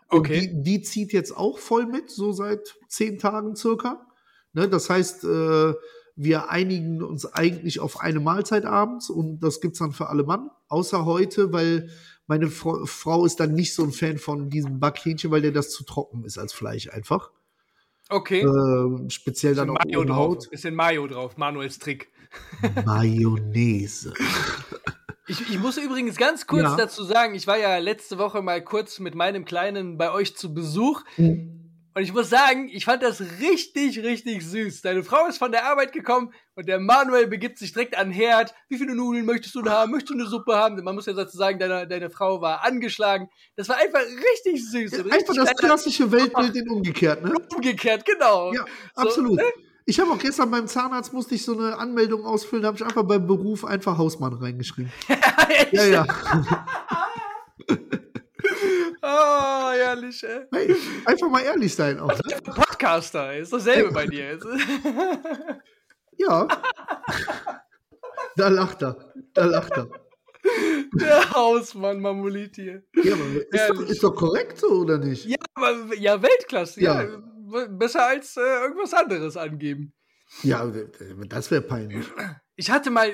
[0.07, 0.41] Und okay.
[0.41, 4.05] die, die zieht jetzt auch voll mit, so seit zehn Tagen circa.
[4.53, 5.73] Ne, das heißt, äh,
[6.15, 10.49] wir einigen uns eigentlich auf eine Mahlzeit abends und das gibt's dann für alle Mann,
[10.67, 11.89] außer heute, weil
[12.27, 15.71] meine Fra Frau ist dann nicht so ein Fan von diesem Backhähnchen, weil der das
[15.71, 17.31] zu trocken ist als Fleisch einfach.
[18.09, 18.41] Okay.
[18.41, 20.49] Äh, speziell dann auch Mayo ohne Haut.
[20.49, 22.11] Bisschen Mayo drauf, Manuels Trick.
[22.85, 24.13] Mayonnaise.
[25.27, 26.75] Ich, ich, muss übrigens ganz kurz ja.
[26.75, 30.53] dazu sagen, ich war ja letzte Woche mal kurz mit meinem Kleinen bei euch zu
[30.53, 31.03] Besuch.
[31.15, 31.60] Mhm.
[31.93, 34.81] Und ich muss sagen, ich fand das richtig, richtig süß.
[34.81, 38.13] Deine Frau ist von der Arbeit gekommen und der Manuel begibt sich direkt an den
[38.13, 38.53] Herd.
[38.69, 39.91] Wie viele Nudeln möchtest du haben?
[39.91, 40.81] Möchtest du eine Suppe haben?
[40.83, 43.27] Man muss ja dazu sagen, deine, deine Frau war angeschlagen.
[43.57, 44.93] Das war einfach richtig süß.
[44.93, 47.33] Richtig einfach das klassische Weltbild in umgekehrt, ne?
[47.53, 48.53] Umgekehrt, genau.
[48.53, 48.63] Ja,
[48.95, 49.31] absolut.
[49.31, 49.51] So, ne?
[49.85, 52.85] Ich habe auch gestern beim Zahnarzt musste ich so eine Anmeldung ausfüllen, da habe ich
[52.85, 54.91] einfach beim Beruf einfach Hausmann reingeschrieben.
[55.71, 56.05] ja, ja.
[59.03, 60.45] Oh, ehrlich, ey.
[60.51, 62.09] Hey, einfach mal ehrlich sein auch.
[62.09, 62.37] Ne?
[62.43, 64.45] Podcaster, ist dasselbe bei dir jetzt.
[66.17, 66.47] ja.
[68.35, 69.13] Da lacht er.
[69.33, 69.89] Da lacht er.
[70.93, 72.83] Der Hausmann Mamulit hier.
[73.03, 75.25] Ja, aber ist doch, ist doch, korrekt so, oder nicht?
[75.25, 77.03] Ja, aber ja, Weltklasse, ja.
[77.03, 77.67] ja.
[77.69, 79.93] Besser als äh, irgendwas anderes angeben.
[80.43, 80.71] Ja,
[81.27, 82.05] das wäre peinlich.
[82.61, 83.11] Ich hatte mal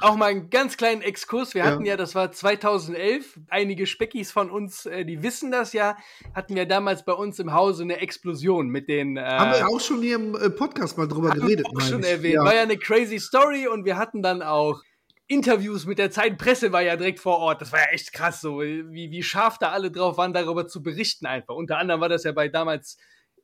[0.00, 1.54] auch mal einen ganz kleinen Exkurs.
[1.54, 3.38] Wir hatten ja, ja das war 2011.
[3.46, 5.96] Einige Speckis von uns, äh, die wissen das ja,
[6.34, 9.16] hatten ja damals bei uns im Hause eine Explosion mit den.
[9.16, 11.64] Äh, haben wir auch schon hier im äh, Podcast mal drüber geredet.
[11.64, 12.08] Auch schon ich.
[12.08, 12.34] erwähnt.
[12.34, 12.44] Ja.
[12.44, 14.82] War ja eine crazy Story und wir hatten dann auch
[15.28, 17.60] Interviews mit der Zeitpresse war ja direkt vor Ort.
[17.60, 20.82] Das war ja echt krass, so wie, wie scharf da alle drauf waren, darüber zu
[20.82, 21.54] berichten einfach.
[21.54, 22.98] Unter anderem war das ja bei damals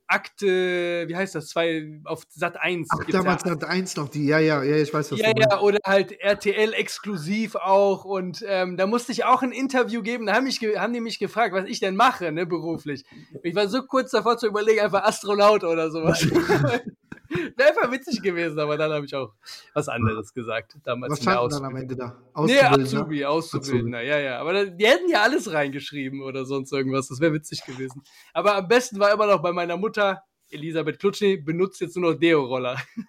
[0.08, 2.88] Akte, wie heißt das, zwei auf Sat 1.
[2.90, 3.50] Ach, damals ja.
[3.50, 6.72] Sat 1 noch die, ja, ja, ja, ich weiß was Ja, ja, oder halt RTL
[6.72, 10.92] exklusiv auch und ähm, da musste ich auch ein Interview geben, da haben, mich, haben
[10.92, 13.04] die mich gefragt, was ich denn mache, ne, beruflich.
[13.42, 16.26] Ich war so kurz davor zu überlegen, einfach Astronaut oder sowas.
[17.28, 19.34] Wäre einfach witzig gewesen, aber dann habe ich auch
[19.74, 20.76] was anderes gesagt.
[20.84, 22.16] Damals was stand dann am Ende da?
[22.38, 24.38] Nee, Azubi, Auszubildender, ja, ja.
[24.38, 27.08] Aber die hätten ja alles reingeschrieben oder sonst irgendwas.
[27.08, 28.02] Das wäre witzig gewesen.
[28.32, 32.18] Aber am besten war immer noch bei meiner Mutter, Elisabeth Klutschny, benutzt jetzt nur noch
[32.18, 32.78] Deo-Roller.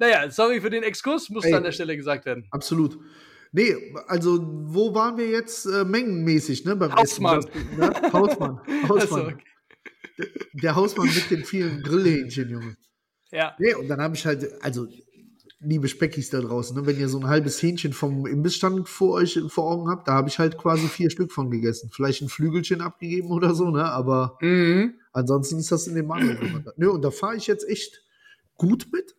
[0.00, 2.48] naja, sorry für den Exkurs, muss Ey, an der Stelle gesagt werden.
[2.50, 2.98] Absolut.
[3.52, 6.76] Nee, also wo waren wir jetzt äh, mengenmäßig, ne?
[6.76, 7.38] Beim Hausmann.
[7.38, 7.92] Essen, ne?
[8.12, 8.60] Hausmann.
[8.88, 9.26] Hausmann.
[9.34, 9.49] Okay
[10.52, 12.76] der Hausmann mit den vielen Grillhähnchen, Junge.
[13.32, 13.54] Ja.
[13.58, 14.88] Nee, und dann habe ich halt, also,
[15.60, 19.38] liebe Speckis da draußen, ne, wenn ihr so ein halbes Hähnchen vom Imbissstand vor euch
[19.48, 21.90] vor Augen habt, da habe ich halt quasi vier Stück von gegessen.
[21.92, 23.84] Vielleicht ein Flügelchen abgegeben oder so, ne?
[23.84, 24.94] Aber mhm.
[25.12, 26.64] ansonsten ist das in dem Magen.
[26.76, 28.02] ne, und da fahre ich jetzt echt
[28.56, 29.14] gut mit.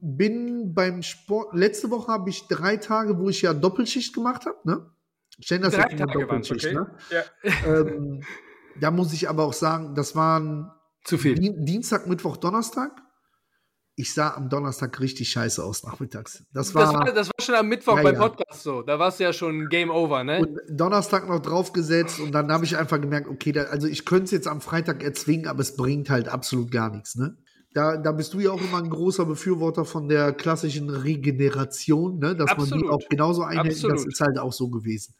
[0.00, 4.58] Bin beim Sport, letzte Woche habe ich drei Tage, wo ich ja Doppelschicht gemacht habe,
[4.64, 4.90] ne?
[5.38, 6.74] Stellen das drei Tage Doppelschicht, okay.
[6.74, 6.94] ne?
[7.10, 7.80] Ja.
[7.80, 8.22] Ähm,
[8.80, 10.70] da muss ich aber auch sagen, das waren
[11.04, 11.34] zu viel.
[11.34, 12.90] Dienstag, Mittwoch, Donnerstag.
[13.94, 16.44] Ich sah am Donnerstag richtig scheiße aus nachmittags.
[16.54, 18.80] Das war, das war, das war schon am Mittwoch ja, beim Podcast so.
[18.80, 20.40] Da war es ja schon Game Over, ne?
[20.40, 24.24] Und Donnerstag noch draufgesetzt und dann habe ich einfach gemerkt, okay, da, also ich könnte
[24.24, 27.36] es jetzt am Freitag erzwingen, aber es bringt halt absolut gar nichts, ne?
[27.74, 32.34] Da, da bist du ja auch immer ein großer Befürworter von der klassischen Regeneration, ne?
[32.34, 32.70] Dass absolut.
[32.70, 33.84] man die auch genauso einhält.
[33.84, 35.14] Das ist halt auch so gewesen.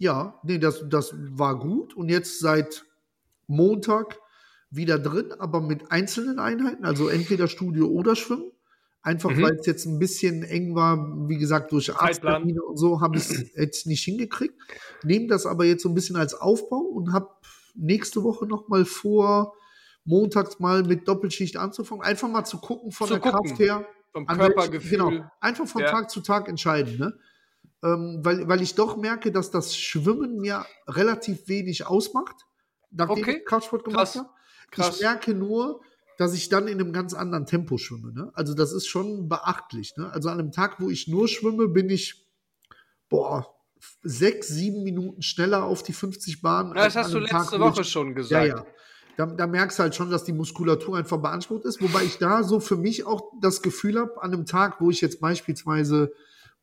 [0.00, 1.94] Ja, nee, das, das war gut.
[1.94, 2.86] Und jetzt seit
[3.46, 4.18] Montag
[4.70, 8.50] wieder drin, aber mit einzelnen Einheiten, also entweder Studio oder Schwimmen.
[9.02, 9.42] Einfach mhm.
[9.42, 13.30] weil es jetzt ein bisschen eng war, wie gesagt, durch Arzttermine und so habe ich
[13.30, 14.54] es jetzt nicht hingekriegt.
[15.04, 17.28] Nehme das aber jetzt so ein bisschen als Aufbau und habe
[17.74, 19.52] nächste Woche nochmal vor,
[20.04, 22.02] montags mal mit Doppelschicht anzufangen.
[22.02, 23.48] Einfach mal zu gucken von zu der gucken.
[23.48, 23.86] Kraft her.
[24.12, 24.90] Vom Körpergefühl.
[24.90, 25.90] Genau, einfach von ja.
[25.90, 26.98] Tag zu Tag entscheiden.
[26.98, 27.18] Ne?
[27.82, 32.46] Ähm, weil, weil ich doch merke, dass das Schwimmen mir relativ wenig ausmacht,
[32.90, 33.36] nachdem okay.
[33.38, 34.28] ich Kraftsport gemacht habe.
[34.76, 35.80] Ich merke nur,
[36.18, 38.12] dass ich dann in einem ganz anderen Tempo schwimme.
[38.12, 38.30] Ne?
[38.34, 39.96] Also das ist schon beachtlich.
[39.96, 40.12] Ne?
[40.12, 42.26] Also an einem Tag, wo ich nur schwimme, bin ich,
[43.08, 43.46] boah,
[44.02, 46.74] sechs, sieben Minuten schneller auf die 50 Bahnen.
[46.74, 48.46] Das hast du letzte Tag, Woche ich, schon gesagt.
[48.46, 48.66] Ja, ja.
[49.16, 51.80] Da, da, merkst du halt schon, dass die Muskulatur einfach beansprucht ist.
[51.80, 55.00] Wobei ich da so für mich auch das Gefühl habe, an einem Tag, wo ich
[55.00, 56.12] jetzt beispielsweise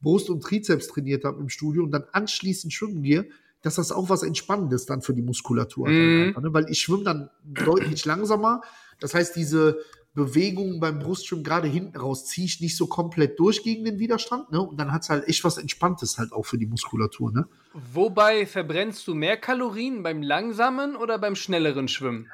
[0.02, 3.30] Brust und Trizeps trainiert habe im Studio und dann anschließend schwimmen gehe,
[3.62, 6.34] dass das auch was Entspannendes dann für die Muskulatur mhm.
[6.36, 6.44] hat.
[6.44, 6.54] Ne?
[6.54, 8.62] Weil ich schwimme dann deutlich langsamer.
[9.00, 9.80] Das heißt, diese
[10.14, 14.52] Bewegungen beim Brustschwimmen gerade hinten raus ziehe ich nicht so komplett durch gegen den Widerstand.
[14.52, 14.60] Ne?
[14.60, 17.32] Und dann hat es halt echt was Entspanntes halt auch für die Muskulatur.
[17.32, 17.48] Ne?
[17.74, 22.32] Wobei verbrennst du mehr Kalorien beim langsamen oder beim schnelleren Schwimmen?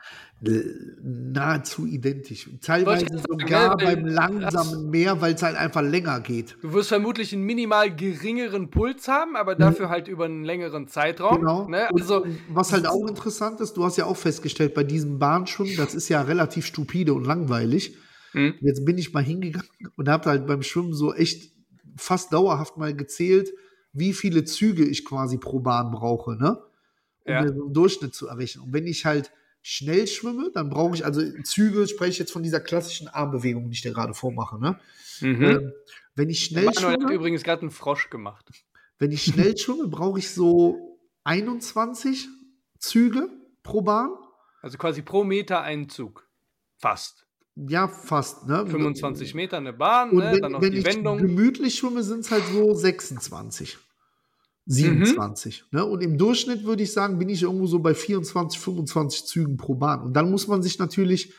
[1.02, 2.50] Nahezu identisch.
[2.62, 6.58] Teilweise sogar sagen, beim langsamen mehr, weil es halt einfach länger geht.
[6.62, 9.92] Du wirst vermutlich einen minimal geringeren Puls haben, aber dafür mhm.
[9.92, 11.40] halt über einen längeren Zeitraum.
[11.40, 11.68] Genau.
[11.68, 11.90] Ne?
[11.94, 15.96] Also, was halt auch interessant ist, du hast ja auch festgestellt, bei diesem Bahnschwimmen, das
[15.96, 17.96] ist ja relativ stupide und langweilig.
[18.34, 18.56] Mhm.
[18.62, 21.54] Jetzt bin ich mal hingegangen und habe halt beim Schwimmen so echt
[21.96, 23.54] fast dauerhaft mal gezählt,
[23.94, 26.62] wie viele Züge ich quasi pro Bahn brauche, ne?
[27.26, 27.46] Um ja.
[27.46, 28.66] den Durchschnitt zu errechnen.
[28.66, 29.32] Und wenn ich halt
[29.64, 33.76] schnell schwimme, dann brauche ich, also Züge spreche ich jetzt von dieser klassischen Armbewegung, die
[33.76, 34.60] ich dir gerade vormache.
[34.60, 34.80] Ne?
[35.22, 35.44] Mhm.
[35.44, 35.74] Ähm,
[36.16, 37.06] wenn ich schnell Manuel schwimme.
[37.06, 38.46] hat übrigens gerade einen Frosch gemacht.
[39.00, 42.28] Wenn ich schnell schwimme, brauche ich so 21
[42.78, 43.30] Züge
[43.64, 44.12] pro Bahn.
[44.62, 46.28] Also quasi pro Meter einen Zug.
[46.78, 47.26] Fast.
[47.56, 48.48] Ja, fast.
[48.48, 48.66] Ne?
[48.68, 50.32] 25 Meter eine Bahn, Und ne?
[50.34, 51.20] wenn, dann noch die Wendung.
[51.20, 53.78] Wenn ich gemütlich schwimme, sind es halt so 26.
[54.66, 55.66] 27.
[55.72, 55.78] Mhm.
[55.78, 55.86] Ne?
[55.86, 59.76] Und im Durchschnitt würde ich sagen, bin ich irgendwo so bei 24, 25 Zügen pro
[59.76, 60.02] Bahn.
[60.02, 61.34] Und dann muss man sich natürlich,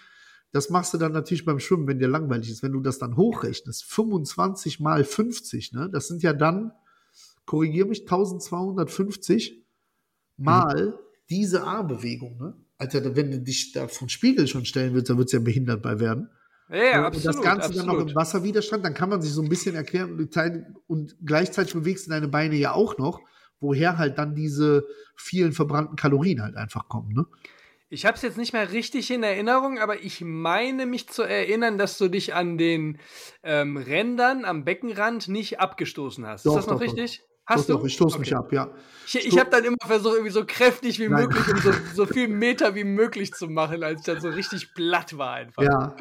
[0.52, 3.16] das machst du dann natürlich beim Schwimmen, wenn dir langweilig ist, wenn du das dann
[3.16, 5.88] hochrechnest, 25 mal 50, ne?
[5.90, 6.72] das sind ja dann,
[7.46, 9.64] korrigiere mich, 1250
[10.36, 10.92] mal mhm.
[11.30, 12.36] diese A-Bewegung.
[12.38, 12.54] Ne?
[12.76, 15.82] Alter, wenn du dich da vom Spiegel schon stellen willst, dann wird es ja behindert
[15.82, 16.28] bei werden.
[16.70, 17.88] Ja, und absolut, das Ganze absolut.
[17.88, 22.06] dann noch im Wasserwiderstand, dann kann man sich so ein bisschen erklären und gleichzeitig bewegst
[22.06, 23.20] du deine Beine ja auch noch,
[23.60, 27.12] woher halt dann diese vielen verbrannten Kalorien halt einfach kommen.
[27.12, 27.26] Ne?
[27.90, 31.78] Ich habe es jetzt nicht mehr richtig in Erinnerung, aber ich meine mich zu erinnern,
[31.78, 32.98] dass du dich an den
[33.42, 36.46] ähm, Rändern am Beckenrand nicht abgestoßen hast.
[36.46, 37.20] Doch, Ist das noch doch, richtig?
[37.20, 37.33] Doch.
[37.46, 37.86] Hast doch, du?
[37.86, 38.20] Ich stoße okay.
[38.20, 38.70] mich ab, ja.
[39.06, 41.24] Ich, ich habe dann immer versucht, irgendwie so kräftig wie Nein.
[41.24, 44.72] möglich und so, so viel Meter wie möglich zu machen, als ich dann so richtig
[44.74, 45.62] platt war einfach.
[45.62, 45.94] Ja.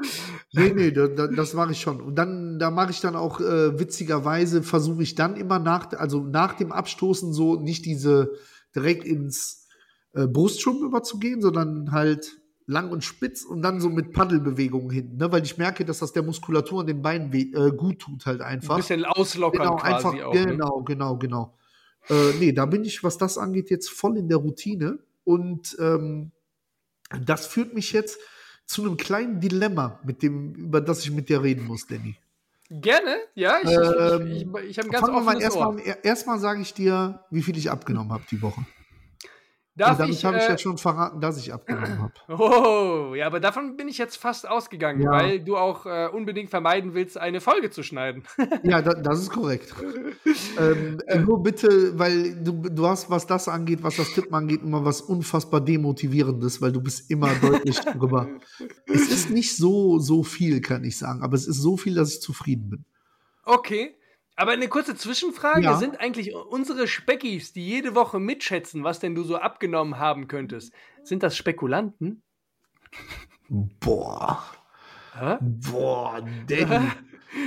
[0.54, 2.00] Nee, nee, da, das mache ich schon.
[2.02, 6.24] Und dann, da mache ich dann auch äh, witzigerweise, versuche ich dann immer nach, also
[6.24, 8.32] nach dem Abstoßen so nicht diese
[8.74, 9.68] direkt ins
[10.14, 15.32] äh, Brustschwimmen überzugehen, sondern halt lang und spitz und dann so mit Paddelbewegungen hinten, ne?
[15.32, 18.76] weil ich merke, dass das der Muskulatur an den Beinen äh, gut tut halt einfach.
[18.76, 20.34] Ein bisschen auslockern genau, quasi einfach, auch.
[20.34, 20.46] Ne?
[20.46, 20.86] Genau, ne?
[20.86, 21.58] genau, genau.
[22.10, 26.32] Äh, nee, da bin ich, was das angeht, jetzt voll in der Routine und ähm,
[27.26, 28.18] das führt mich jetzt
[28.66, 32.16] zu einem kleinen Dilemma, mit dem, über das ich mit dir reden muss, Danny.
[32.70, 33.58] Gerne, ja.
[33.62, 37.58] Ich, ähm, ich, ich, ich habe ganz offenes Erstmal erst sage ich dir, wie viel
[37.58, 38.66] ich abgenommen habe die Woche.
[39.76, 42.14] Darf damit ich, habe ich äh, ja schon verraten, dass ich abgenommen habe.
[42.44, 45.12] Oh, ja, aber davon bin ich jetzt fast ausgegangen, ja.
[45.12, 48.24] weil du auch äh, unbedingt vermeiden willst, eine Folge zu schneiden.
[48.64, 49.74] ja, da, das ist korrekt.
[50.60, 54.62] ähm, äh, nur bitte, weil du, du hast, was das angeht, was das Tippen angeht,
[54.62, 58.28] immer was unfassbar demotivierendes, weil du bist immer deutlich drüber.
[58.86, 62.14] Es ist nicht so, so viel, kann ich sagen, aber es ist so viel, dass
[62.14, 62.86] ich zufrieden bin.
[63.44, 63.96] Okay.
[64.36, 65.78] Aber eine kurze Zwischenfrage: ja.
[65.78, 70.74] Sind eigentlich unsere Speckis, die jede Woche mitschätzen, was denn du so abgenommen haben könntest,
[71.04, 72.24] sind das Spekulanten?
[73.50, 74.44] Boah.
[75.18, 75.38] Hä?
[75.42, 76.92] Boah, Danny.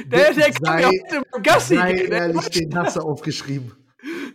[0.07, 2.13] der, der kann ja heute beim Gassi sei gehen.
[2.13, 3.73] Ehrlich, den hast du aufgeschrieben.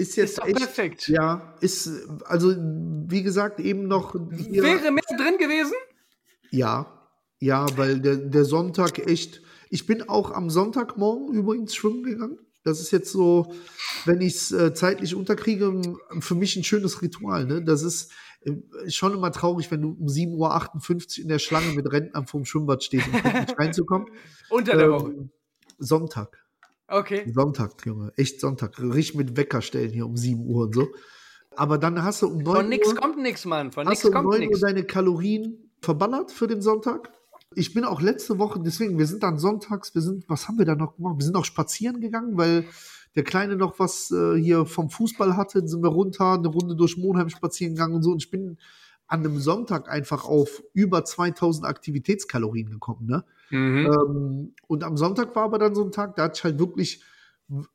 [0.00, 1.08] Ist jetzt ist doch echt, perfekt.
[1.08, 1.90] Ja, ist,
[2.24, 4.14] also, wie gesagt, eben noch.
[4.30, 5.74] Hier, Wäre mehr drin gewesen?
[6.50, 6.86] Ja,
[7.40, 9.42] ja, weil der, der Sonntag echt.
[9.70, 12.38] Ich bin auch am Sonntagmorgen übrigens schwimmen gegangen.
[12.62, 13.52] Das ist jetzt so,
[14.04, 15.82] wenn ich es äh, zeitlich unterkriege,
[16.20, 17.44] für mich ein schönes Ritual.
[17.44, 17.64] Ne?
[17.64, 21.90] Das ist äh, schon immer traurig, wenn du um 7.58 Uhr in der Schlange mit
[21.90, 23.24] Rentnern vorm Schwimmbad stehst, um nicht
[23.58, 24.08] reinzukommen.
[24.48, 25.28] Unter der ähm, Woche.
[25.78, 26.47] Sonntag.
[26.88, 27.30] Okay.
[27.32, 28.12] Sonntag, Junge.
[28.16, 28.78] Echt Sonntag.
[28.80, 30.88] Richtig mit Wecker stellen hier um 7 Uhr und so.
[31.54, 32.56] Aber dann hast du um 9 Uhr.
[32.56, 33.72] Von nix kommt nix, Mann.
[33.72, 34.04] Von nix.
[34.04, 37.12] Hast du um 9 Uhr deine Kalorien verballert für den Sonntag?
[37.54, 40.66] Ich bin auch letzte Woche, deswegen, wir sind dann sonntags, wir sind, was haben wir
[40.66, 41.16] da noch gemacht?
[41.18, 42.66] Wir sind auch spazieren gegangen, weil
[43.16, 46.96] der Kleine noch was äh, hier vom Fußball hatte, sind wir runter, eine Runde durch
[46.98, 48.12] Monheim spazieren gegangen und so.
[48.12, 48.58] Und ich bin
[49.08, 53.24] an einem Sonntag einfach auf über 2000 Aktivitätskalorien gekommen, ne?
[53.50, 53.86] Mhm.
[53.86, 57.02] Ähm, und am Sonntag war aber dann so ein Tag, da hatte ich halt wirklich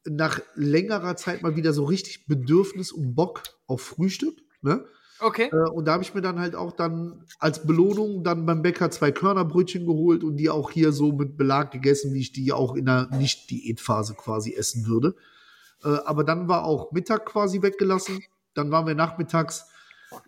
[0.06, 4.86] nach längerer Zeit mal wieder so richtig Bedürfnis und Bock auf Frühstück, ne?
[5.20, 5.50] Okay.
[5.52, 8.92] Äh, und da habe ich mir dann halt auch dann als Belohnung dann beim Bäcker
[8.92, 12.76] zwei Körnerbrötchen geholt und die auch hier so mit Belag gegessen, wie ich die auch
[12.76, 15.16] in der Nicht-Diätphase quasi essen würde.
[15.84, 18.22] Äh, aber dann war auch Mittag quasi weggelassen.
[18.54, 19.66] Dann waren wir nachmittags,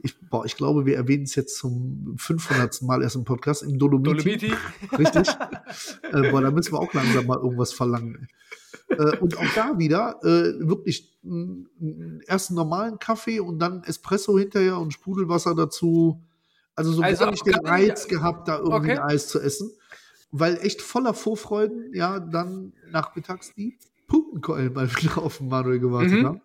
[0.01, 2.81] ich, boah, ich glaube, wir erwähnen es jetzt zum 500.
[2.81, 4.37] Mal erst im Podcast, im Dolomiti.
[4.37, 4.53] Dolomiti.
[4.97, 5.27] Richtig.
[6.13, 8.27] äh, boah, da müssen wir auch langsam mal irgendwas verlangen
[8.89, 14.77] äh, und auch da wieder äh, wirklich einen ersten normalen Kaffee und dann Espresso hinterher
[14.77, 16.23] und Sprudelwasser dazu.
[16.75, 18.99] Also so also gar nicht den Reiz gehabt, da irgendwie okay.
[18.99, 19.71] Eis zu essen.
[20.31, 26.19] Weil echt voller Vorfreuden, ja, dann nachmittags die Punktenkeulen mal wieder auf den Manuel gewartet
[26.19, 26.25] mhm.
[26.25, 26.41] haben.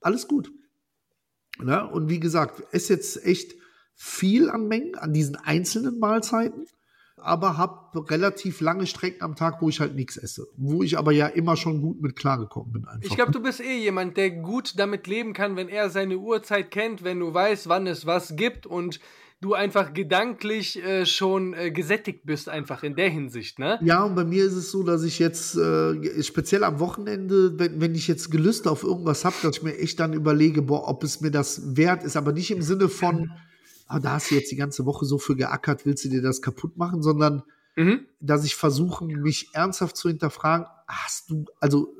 [0.00, 0.50] Alles gut.
[1.66, 3.54] Ja, und wie gesagt, esse jetzt echt
[3.94, 6.66] viel an Mengen, an diesen einzelnen Mahlzeiten
[7.22, 10.48] aber habe relativ lange Strecken am Tag, wo ich halt nichts esse.
[10.56, 12.84] Wo ich aber ja immer schon gut mit klargekommen bin.
[12.86, 13.02] Einfach.
[13.02, 16.70] Ich glaube, du bist eh jemand, der gut damit leben kann, wenn er seine Uhrzeit
[16.70, 19.00] kennt, wenn du weißt, wann es was gibt und
[19.40, 23.78] du einfach gedanklich äh, schon äh, gesättigt bist, einfach in der Hinsicht, ne?
[23.82, 27.80] Ja, und bei mir ist es so, dass ich jetzt äh, speziell am Wochenende, wenn,
[27.80, 31.04] wenn ich jetzt Gelüste auf irgendwas habe, dass ich mir echt dann überlege, boah, ob
[31.04, 33.30] es mir das wert ist, aber nicht im Sinne von
[33.88, 36.42] ah, da hast du jetzt die ganze Woche so für geackert, willst du dir das
[36.42, 37.42] kaputt machen, sondern
[37.74, 38.06] mhm.
[38.20, 41.94] dass ich versuche, mich ernsthaft zu hinterfragen, hast du, also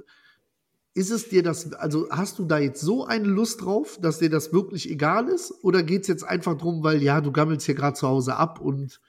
[0.98, 4.30] ist es dir das, also hast du da jetzt so eine Lust drauf, dass dir
[4.30, 5.54] das wirklich egal ist?
[5.62, 8.60] Oder geht es jetzt einfach darum, weil ja, du gammelst hier gerade zu Hause ab
[8.60, 9.00] und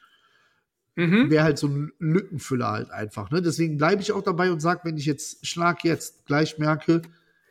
[0.95, 1.31] mhm.
[1.31, 3.31] wäre halt so ein Lückenfüller halt einfach.
[3.31, 3.41] Ne?
[3.41, 7.01] Deswegen bleibe ich auch dabei und sage, wenn ich jetzt Schlag jetzt gleich merke,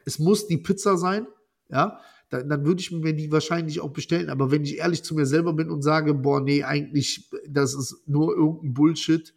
[0.04, 1.26] es muss die Pizza sein,
[1.68, 1.98] ja,
[2.30, 4.30] dann, dann würde ich mir die wahrscheinlich auch bestellen.
[4.30, 8.06] Aber wenn ich ehrlich zu mir selber bin und sage, boah, nee, eigentlich, das ist
[8.06, 9.34] nur irgendein Bullshit,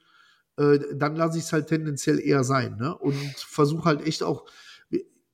[0.57, 2.77] äh, dann lasse ich es halt tendenziell eher sein.
[2.77, 2.95] Ne?
[2.95, 4.45] Und versuche halt echt auch,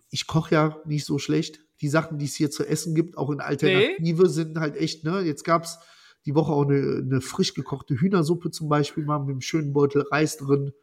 [0.10, 1.60] ich koche ja nicht so schlecht.
[1.82, 4.30] Die Sachen, die es hier zu essen gibt, auch in Alternative, nee.
[4.30, 5.22] sind halt echt, ne?
[5.22, 5.78] Jetzt gab es
[6.26, 10.04] die Woche auch eine, eine frisch gekochte Hühnersuppe zum Beispiel, mal mit einem schönen Beutel
[10.12, 10.74] Reis drin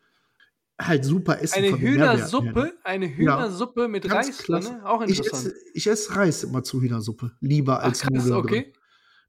[0.80, 1.64] halt super essen.
[1.64, 2.72] Eine Hühnersuppe, ne?
[2.82, 5.46] eine Hühnersuppe ja, mit Reis drin, auch interessant.
[5.46, 8.34] Ich esse, ich esse, Reis immer zu Hühnersuppe, lieber als Ach, Nudeln.
[8.34, 8.72] Okay.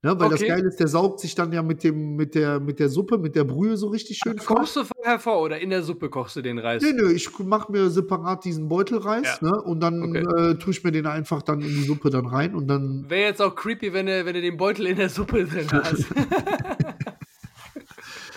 [0.06, 0.38] Ne, weil okay.
[0.38, 3.18] das Geile ist, der saugt sich dann ja mit, dem, mit, der, mit der Suppe,
[3.18, 4.58] mit der Brühe so richtig schön vor.
[4.58, 6.84] Kochst du vorher vor oder in der Suppe kochst du den Reis?
[6.84, 9.48] Nee, nö, ich mache mir separat diesen Beutelreis ja.
[9.50, 10.52] ne, und dann okay.
[10.52, 13.10] äh, tue ich mir den einfach dann in die Suppe dann rein und dann.
[13.10, 16.06] Wäre jetzt auch creepy, wenn du, wenn du den Beutel in der Suppe drin hast.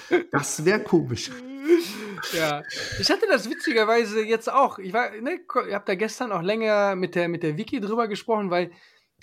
[0.32, 1.30] das wäre komisch.
[2.32, 2.62] ja.
[2.98, 4.78] Ich hatte das witzigerweise jetzt auch.
[4.78, 8.50] Ich war, ne, habe da gestern auch länger mit der, mit der Wiki drüber gesprochen,
[8.50, 8.70] weil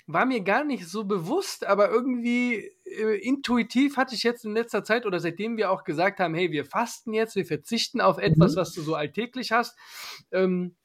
[0.06, 4.84] war mir gar nicht so bewusst, aber irgendwie äh, intuitiv hatte ich jetzt in letzter
[4.84, 8.54] Zeit oder seitdem wir auch gesagt haben, hey, wir fasten jetzt, wir verzichten auf etwas,
[8.54, 8.56] mhm.
[8.56, 9.76] was du so alltäglich hast,
[10.30, 10.76] ähm,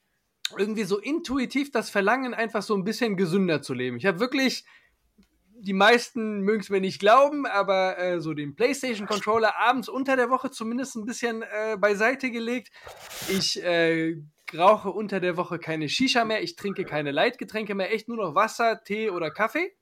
[0.57, 3.97] irgendwie so intuitiv das Verlangen, einfach so ein bisschen gesünder zu leben.
[3.97, 4.65] Ich habe wirklich
[5.63, 10.31] die meisten mögen es mir nicht glauben, aber äh, so den PlayStation-Controller abends unter der
[10.31, 12.71] Woche zumindest ein bisschen äh, beiseite gelegt.
[13.29, 14.15] Ich äh,
[14.57, 18.35] rauche unter der Woche keine Shisha mehr, ich trinke keine Leitgetränke mehr, echt nur noch
[18.35, 19.75] Wasser, Tee oder Kaffee.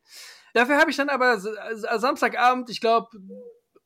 [0.53, 3.09] Dafür habe ich dann aber Samstagabend, ich glaube,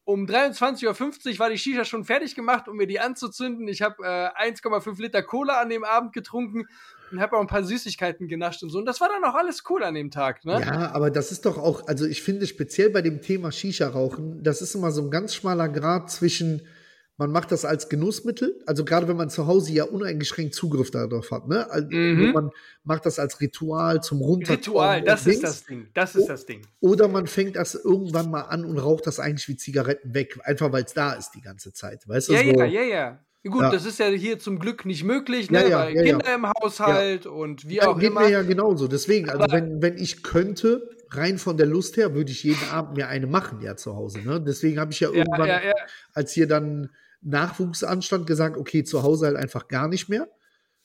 [0.05, 3.67] um 23.50 Uhr war die Shisha schon fertig gemacht, um mir die anzuzünden.
[3.67, 6.65] Ich habe äh, 1,5 Liter Cola an dem Abend getrunken
[7.11, 8.79] und habe auch ein paar Süßigkeiten genascht und so.
[8.79, 10.43] Und das war dann auch alles cool an dem Tag.
[10.43, 10.59] Ne?
[10.59, 14.61] Ja, aber das ist doch auch, also ich finde speziell bei dem Thema Shisha-Rauchen, das
[14.61, 16.67] ist immer so ein ganz schmaler Grad zwischen
[17.17, 21.29] man macht das als Genussmittel, also gerade wenn man zu Hause ja uneingeschränkt Zugriff darauf
[21.31, 21.69] hat, ne?
[21.69, 22.31] Also mhm.
[22.33, 22.49] Man
[22.83, 24.59] macht das als Ritual zum Runterkommen.
[24.59, 25.87] Ritual, das ist das Ding.
[25.93, 26.65] Das ist das Ding.
[26.79, 30.71] Oder man fängt das irgendwann mal an und raucht das eigentlich wie Zigaretten weg, einfach
[30.71, 32.07] weil es da ist die ganze Zeit.
[32.07, 32.33] Weißt du?
[32.33, 32.45] Ja, so.
[32.45, 33.19] ja, ja, ja.
[33.45, 33.71] Gut, ja.
[33.71, 35.63] das ist ja hier zum Glück nicht möglich, ne?
[35.63, 38.21] Ja, ja, weil Kinder im Haushalt und wie auch geht immer.
[38.21, 38.87] Geht mir ja genauso.
[38.87, 42.95] Deswegen, also wenn, wenn ich könnte, rein von der Lust her, würde ich jeden Abend
[42.95, 44.19] mir eine machen, ja, zu Hause.
[44.19, 44.41] Ne?
[44.41, 45.49] Deswegen habe ich ja irgendwann,
[46.13, 46.89] als hier dann
[47.21, 50.29] Nachwuchsanstand gesagt, okay, zu Hause halt einfach gar nicht mehr.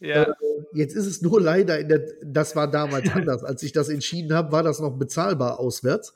[0.01, 0.25] Ja.
[0.25, 0.33] Äh,
[0.73, 3.45] jetzt ist es nur leider in der, das war damals anders.
[3.45, 6.15] Als ich das entschieden habe, war das noch bezahlbar auswärts.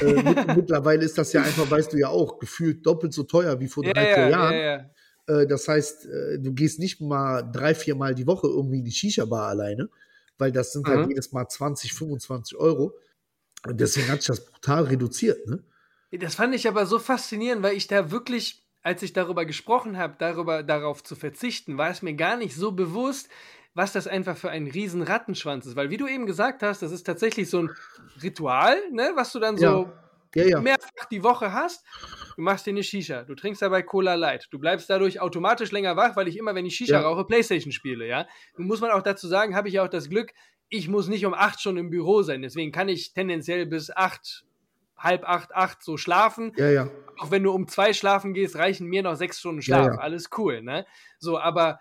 [0.00, 3.58] äh, mit, mittlerweile ist das ja einfach, weißt du ja auch, gefühlt doppelt so teuer
[3.60, 4.90] wie vor drei, ja, vier Jahren.
[5.30, 8.78] Ja, äh, das heißt, äh, du gehst nicht mal drei, vier Mal die Woche irgendwie
[8.78, 9.88] in die Shisha-Bar alleine,
[10.38, 11.00] weil das sind halt mhm.
[11.02, 12.94] halt jedes Mal 20, 25 Euro.
[13.66, 15.62] Und deswegen hat sich das brutal reduziert, ne?
[16.12, 20.14] Das fand ich aber so faszinierend, weil ich da wirklich als ich darüber gesprochen habe,
[20.18, 23.28] darüber, darauf zu verzichten, war es mir gar nicht so bewusst,
[23.74, 25.76] was das einfach für ein riesen Rattenschwanz ist.
[25.76, 27.70] Weil wie du eben gesagt hast, das ist tatsächlich so ein
[28.22, 29.92] Ritual, ne, was du dann so
[30.34, 30.42] ja.
[30.42, 30.60] Ja, ja.
[30.60, 31.84] mehrfach die Woche hast.
[32.36, 35.96] Du machst dir eine Shisha, du trinkst dabei Cola Light, du bleibst dadurch automatisch länger
[35.96, 38.26] wach, weil ich immer, wenn ich Shisha rauche, Playstation spiele, ja.
[38.56, 40.32] Nun muss man auch dazu sagen, habe ich ja auch das Glück,
[40.70, 42.42] ich muss nicht um acht schon im Büro sein.
[42.42, 44.44] Deswegen kann ich tendenziell bis acht
[44.96, 46.52] halb acht, acht so schlafen.
[46.56, 46.90] Ja, ja.
[47.18, 49.86] Auch wenn du um zwei schlafen gehst, reichen mir noch sechs Stunden Schlaf.
[49.86, 49.98] Ja, ja.
[49.98, 50.86] Alles cool, ne?
[51.18, 51.80] So, aber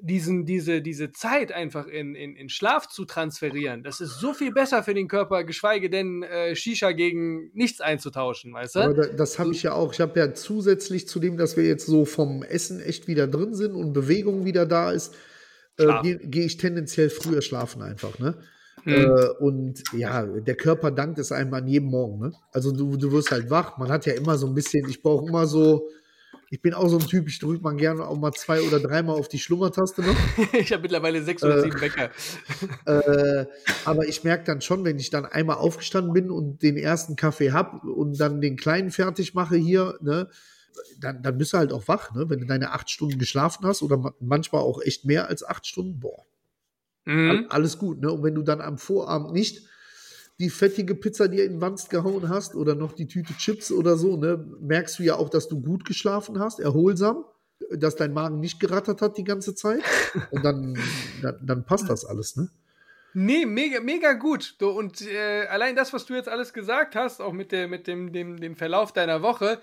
[0.00, 4.52] diesen, diese, diese Zeit einfach in, in, in Schlaf zu transferieren, das ist so viel
[4.52, 8.80] besser für den Körper, geschweige denn äh, Shisha gegen nichts einzutauschen, weißt du?
[8.80, 9.92] Aber das habe ich ja auch.
[9.92, 13.54] Ich habe ja zusätzlich zu dem, dass wir jetzt so vom Essen echt wieder drin
[13.54, 15.14] sind und Bewegung wieder da ist,
[15.78, 18.36] äh, gehe geh ich tendenziell früher schlafen einfach, ne?
[18.84, 18.92] Mhm.
[18.92, 22.20] Äh, und ja, der Körper dankt es einem an jedem Morgen.
[22.20, 22.32] Ne?
[22.52, 23.76] Also du, du wirst halt wach.
[23.76, 25.88] Man hat ja immer so ein bisschen, ich brauche immer so,
[26.50, 29.16] ich bin auch so ein Typ, ich drücke mal gerne auch mal zwei oder dreimal
[29.16, 30.16] auf die Schlummertaste noch.
[30.54, 32.10] ich habe mittlerweile sechs oder äh, sieben Wecker.
[32.86, 33.46] äh,
[33.84, 37.52] aber ich merke dann schon, wenn ich dann einmal aufgestanden bin und den ersten Kaffee
[37.52, 40.30] habe und dann den kleinen fertig mache hier, ne,
[40.98, 42.30] dann, dann bist du halt auch wach, ne?
[42.30, 46.00] Wenn du deine acht Stunden geschlafen hast oder manchmal auch echt mehr als acht Stunden,
[46.00, 46.24] boah.
[47.04, 47.46] Mhm.
[47.48, 48.10] Alles gut, ne?
[48.12, 49.66] Und wenn du dann am Vorabend nicht
[50.40, 53.96] die fettige Pizza dir in den Wanst gehauen hast oder noch die Tüte Chips oder
[53.96, 57.24] so, ne, merkst du ja auch, dass du gut geschlafen hast, erholsam,
[57.70, 59.82] dass dein Magen nicht gerattert hat die ganze Zeit.
[60.30, 60.78] Und dann,
[61.22, 62.48] dann, dann passt das alles, ne?
[63.14, 64.54] Nee, mega, mega gut.
[64.60, 68.12] Und äh, allein das, was du jetzt alles gesagt hast, auch mit, der, mit dem,
[68.12, 69.60] dem, dem Verlauf deiner Woche,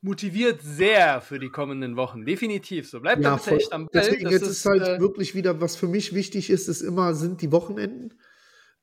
[0.00, 2.24] motiviert sehr für die kommenden Wochen.
[2.24, 3.00] Definitiv so.
[3.00, 4.02] Bleibt ja, da echt am Ball.
[4.02, 7.42] Deswegen jetzt ist, halt äh, wirklich wieder, was für mich wichtig ist, ist immer, sind
[7.42, 8.14] die Wochenenden.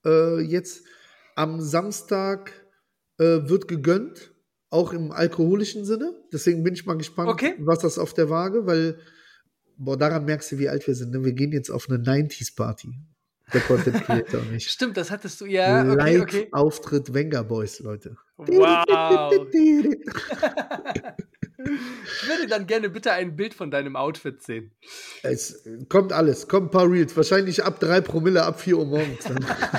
[0.06, 0.86] Äh, jetzt
[1.35, 2.51] am Samstag
[3.19, 4.33] äh, wird gegönnt,
[4.69, 6.13] auch im alkoholischen Sinne.
[6.31, 7.55] Deswegen bin ich mal gespannt, okay.
[7.59, 8.99] was das auf der Waage, weil,
[9.77, 11.11] boah, daran merkst du, wie alt wir sind.
[11.11, 11.23] Ne?
[11.23, 12.93] Wir gehen jetzt auf eine 90s-Party
[13.53, 14.69] der Content Creator nicht.
[14.71, 15.91] Stimmt, das hattest du ja.
[15.91, 16.47] Okay, okay.
[16.51, 18.15] Auftritt Wenger Boys, Leute.
[18.37, 19.45] Wow.
[21.57, 24.71] ich würde dann gerne bitte ein Bild von deinem Outfit sehen.
[25.21, 27.15] Es kommt alles, kommt ein paar Reels.
[27.15, 29.25] Wahrscheinlich ab 3 Promille, ab 4 Uhr morgens.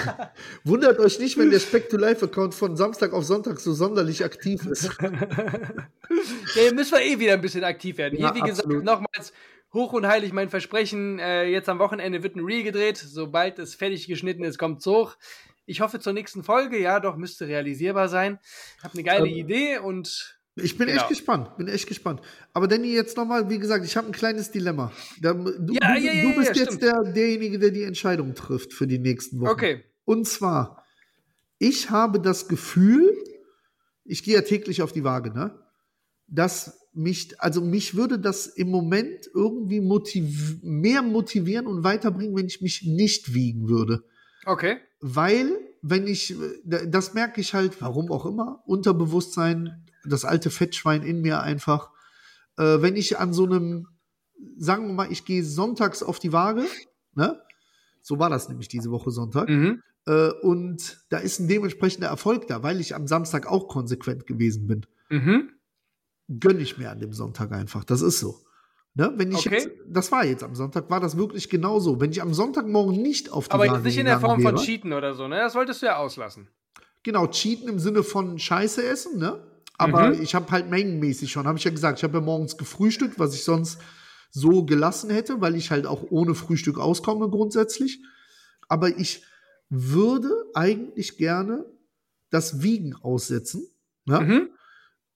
[0.64, 4.24] Wundert euch nicht, wenn der Spec to Life Account von Samstag auf Sonntag so sonderlich
[4.24, 4.84] aktiv ist.
[5.00, 8.18] ja, müssen wir eh wieder ein bisschen aktiv werden.
[8.18, 8.70] Ja, Hier, wie absolut.
[8.70, 9.32] gesagt, nochmals
[9.72, 11.18] hoch und heilig mein Versprechen.
[11.18, 12.96] Äh, jetzt am Wochenende wird ein Reel gedreht.
[12.96, 15.16] Sobald es fertig geschnitten ist, kommt es hoch.
[15.66, 16.78] Ich hoffe zur nächsten Folge.
[16.78, 18.38] Ja, doch, müsste realisierbar sein.
[18.82, 20.38] Hab eine geile ähm, Idee und.
[20.56, 21.00] Ich bin genau.
[21.00, 22.20] echt gespannt, bin echt gespannt.
[22.52, 24.92] Aber Danny, jetzt nochmal, wie gesagt, ich habe ein kleines Dilemma.
[25.20, 25.28] Du,
[25.72, 29.40] ja, ja, ja, du, bist jetzt der, derjenige, der die Entscheidung trifft für die nächsten
[29.40, 29.50] Wochen.
[29.50, 29.84] Okay.
[30.04, 30.84] Und zwar,
[31.58, 33.12] ich habe das Gefühl,
[34.04, 35.58] ich gehe ja täglich auf die Waage, ne?
[36.28, 42.46] Dass mich, also mich würde das im Moment irgendwie motiv mehr motivieren und weiterbringen, wenn
[42.46, 44.04] ich mich nicht wiegen würde.
[44.46, 44.76] Okay.
[45.00, 45.50] Weil,
[45.82, 51.40] wenn ich, das merke ich halt, warum auch immer, Unterbewusstsein, das alte Fettschwein in mir
[51.40, 51.90] einfach,
[52.56, 53.88] äh, wenn ich an so einem,
[54.56, 56.64] sagen wir mal, ich gehe sonntags auf die Waage,
[57.14, 57.40] ne?
[58.02, 59.48] So war das nämlich diese Woche Sonntag.
[59.48, 59.82] Mhm.
[60.06, 64.66] Äh, und da ist ein dementsprechender Erfolg da, weil ich am Samstag auch konsequent gewesen
[64.66, 64.86] bin.
[65.08, 65.50] Mhm.
[66.38, 67.84] Gönn ich mir an dem Sonntag einfach.
[67.84, 68.44] Das ist so.
[68.94, 69.12] Ne?
[69.16, 69.54] Wenn ich okay.
[69.54, 72.00] jetzt, das war jetzt am Sonntag, war das wirklich genauso.
[72.00, 74.64] Wenn ich am Sonntagmorgen nicht auf die Aber jetzt nicht in der Form wäre, von
[74.64, 75.36] Cheaten oder so, ne?
[75.36, 76.48] Das wolltest du ja auslassen.
[77.02, 79.42] Genau, Cheaten im Sinne von Scheiße essen, ne?
[79.76, 80.22] Aber mhm.
[80.22, 83.34] ich habe halt mengenmäßig schon, habe ich ja gesagt, ich habe ja morgens gefrühstückt, was
[83.34, 83.80] ich sonst
[84.30, 88.02] so gelassen hätte, weil ich halt auch ohne Frühstück auskomme grundsätzlich.
[88.68, 89.24] Aber ich
[89.68, 91.64] würde eigentlich gerne
[92.30, 93.68] das Wiegen aussetzen.
[94.04, 94.20] Ne?
[94.20, 94.48] Mhm.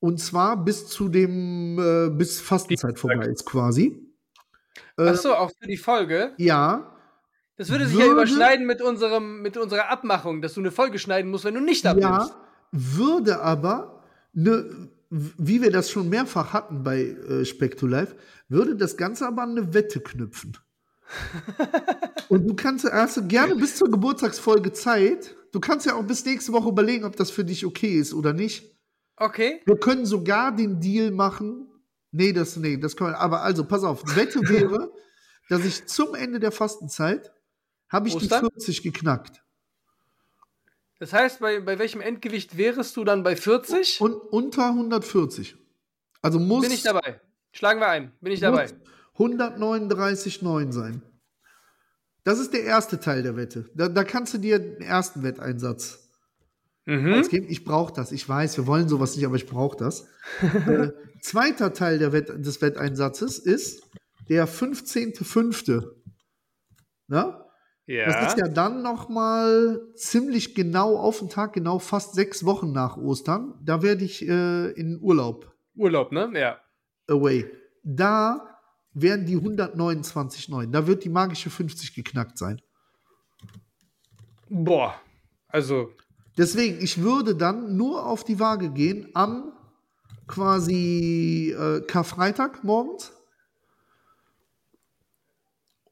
[0.01, 4.09] Und zwar bis zu dem, äh, bis Fastenzeit vorbei ist quasi.
[4.97, 6.35] Äh, Ach so, auch für die Folge?
[6.37, 6.95] Ja.
[7.57, 11.01] Das würde sich würde, ja überschneiden mit, unserem, mit unserer Abmachung, dass du eine Folge
[11.01, 12.31] schneiden musst, wenn du nicht abnimmst.
[12.31, 12.37] Ja,
[12.71, 13.98] würde aber,
[14.33, 18.15] ne, wie wir das schon mehrfach hatten bei äh, Live,
[18.49, 20.57] würde das Ganze aber an eine Wette knüpfen.
[22.29, 25.35] Und du kannst, hast du gerne bis zur Geburtstagsfolge Zeit.
[25.53, 28.35] Du kannst ja auch bis nächste Woche überlegen, ob das für dich okay ist oder
[28.35, 28.77] nicht.
[29.17, 29.63] Okay.
[29.65, 31.67] Wir können sogar den Deal machen.
[32.11, 33.19] Nee, das, nee, das können wir.
[33.19, 34.17] Aber also, pass auf.
[34.17, 34.93] Wette wäre,
[35.49, 37.33] dass ich zum Ende der Fastenzeit
[37.89, 38.45] habe ich Ostern?
[38.45, 39.43] die 40 geknackt.
[40.99, 44.01] Das heißt, bei, bei welchem Endgewicht wärest du dann bei 40?
[44.01, 45.57] Und unter 140.
[46.23, 46.63] Also muss.
[46.63, 47.21] Bin ich dabei.
[47.53, 48.13] Schlagen wir ein.
[48.21, 48.69] Bin ich dabei.
[49.17, 51.03] 139,9 sein.
[52.25, 53.71] Das ist der erste Teil der Wette.
[53.75, 56.09] Da, da kannst du dir den ersten Wetteinsatz
[56.89, 57.23] Mhm.
[57.49, 58.13] Ich brauche das.
[58.13, 60.09] Ich weiß, wir wollen sowas nicht, aber ich brauche das.
[60.67, 60.91] äh,
[61.21, 63.83] zweiter Teil Wett des Wetteinsatzes ist
[64.31, 65.87] der 15.05.
[67.09, 67.45] Na?
[67.89, 68.05] Ja.
[68.05, 72.71] Das ist ja dann noch mal ziemlich genau auf den Tag genau fast sechs Wochen
[72.71, 73.55] nach Ostern.
[73.65, 75.57] Da werde ich äh, in Urlaub.
[75.75, 76.31] Urlaub, ne?
[76.35, 76.61] Ja.
[77.09, 77.51] Away.
[77.83, 78.59] Da
[78.93, 80.71] werden die 129,9.
[80.71, 82.61] Da wird die magische 50 geknackt sein.
[84.51, 84.95] Boah.
[85.49, 85.91] Also
[86.37, 89.53] Deswegen, ich würde dann nur auf die Waage gehen am
[90.27, 93.15] quasi äh, Karfreitag morgens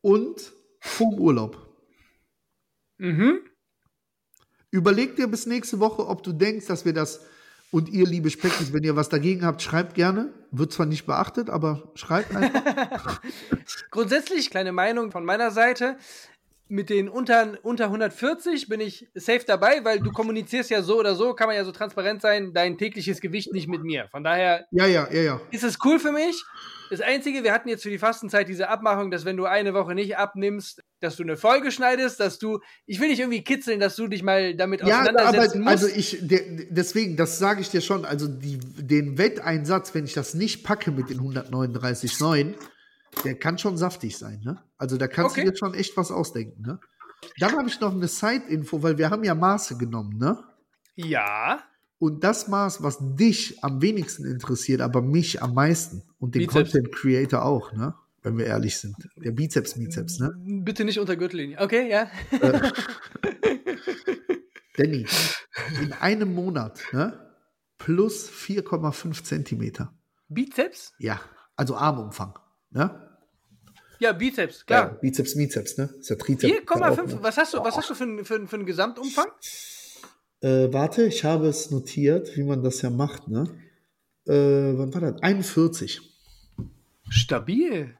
[0.02, 1.65] und vorm Urlaub.
[2.98, 3.40] Mhm.
[4.70, 7.20] Überleg dir bis nächste Woche, ob du denkst, dass wir das
[7.72, 10.32] und ihr, liebe Speckis, wenn ihr was dagegen habt, schreibt gerne.
[10.50, 13.20] Wird zwar nicht beachtet, aber schreibt einfach.
[13.90, 15.96] Grundsätzlich, kleine Meinung von meiner Seite
[16.68, 21.14] mit den unter, unter 140 bin ich safe dabei, weil du kommunizierst ja so oder
[21.14, 24.08] so, kann man ja so transparent sein, dein tägliches Gewicht nicht mit mir.
[24.10, 25.40] Von daher ja, ja, ja, ja.
[25.50, 26.42] ist es cool für mich.
[26.90, 29.94] Das Einzige, wir hatten jetzt für die Fastenzeit diese Abmachung, dass wenn du eine Woche
[29.94, 33.96] nicht abnimmst, dass du eine Folge schneidest, dass du, ich will dich irgendwie kitzeln, dass
[33.96, 35.84] du dich mal damit ja, auseinandersetzen aber, musst.
[35.84, 36.40] Also ich, der,
[36.70, 40.90] deswegen, das sage ich dir schon, also die, den Wetteinsatz, wenn ich das nicht packe
[40.90, 42.54] mit den 139,9,
[43.24, 44.62] der kann schon saftig sein, ne?
[44.78, 45.42] Also da kannst okay.
[45.42, 46.80] du jetzt schon echt was ausdenken, ne?
[47.38, 50.42] Dann habe ich noch eine Side-Info, weil wir haben ja Maße genommen, ne?
[50.94, 51.62] Ja.
[51.98, 56.72] Und das Maß, was dich am wenigsten interessiert, aber mich am meisten und den Bizeps.
[56.72, 57.94] Content Creator auch, ne?
[58.22, 58.96] Wenn wir ehrlich sind.
[59.16, 60.34] Der Bizeps, Bizeps, ne?
[60.62, 61.58] Bitte nicht unter Gürtellinie.
[61.60, 62.10] Okay, ja.
[62.32, 62.72] Äh,
[64.76, 65.06] Danny,
[65.80, 67.18] in einem Monat, ne?
[67.78, 69.94] Plus 4,5 Zentimeter.
[70.28, 70.92] Bizeps?
[70.98, 71.20] Ja,
[71.54, 72.38] also Armumfang,
[72.70, 73.02] ne?
[73.98, 74.88] Ja, Bizeps, klar.
[74.88, 75.94] Ja, Bizeps, Bizeps, ne?
[75.98, 76.52] Ist ja Trizeps.
[76.52, 77.22] 4,5.
[77.22, 79.28] Was hast du, was hast du für, für, für einen Gesamtumfang?
[80.40, 83.48] Äh, warte, ich habe es notiert, wie man das ja macht, ne?
[84.26, 85.22] Äh, wann war das?
[85.22, 86.00] 41.
[87.08, 87.96] Stabil.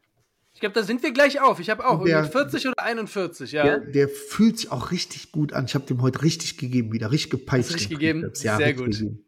[0.53, 1.61] Ich glaube, da sind wir gleich auf.
[1.61, 3.62] Ich habe auch der, 40 oder 41, ja.
[3.62, 5.67] Der, der, fühlt sich auch richtig gut an.
[5.67, 7.75] Ich habe dem heute richtig gegeben, wieder richtig gepeitscht.
[7.75, 8.33] Richtig gegeben?
[8.41, 8.93] Ja, Sehr gut.
[8.93, 9.25] Gegeben.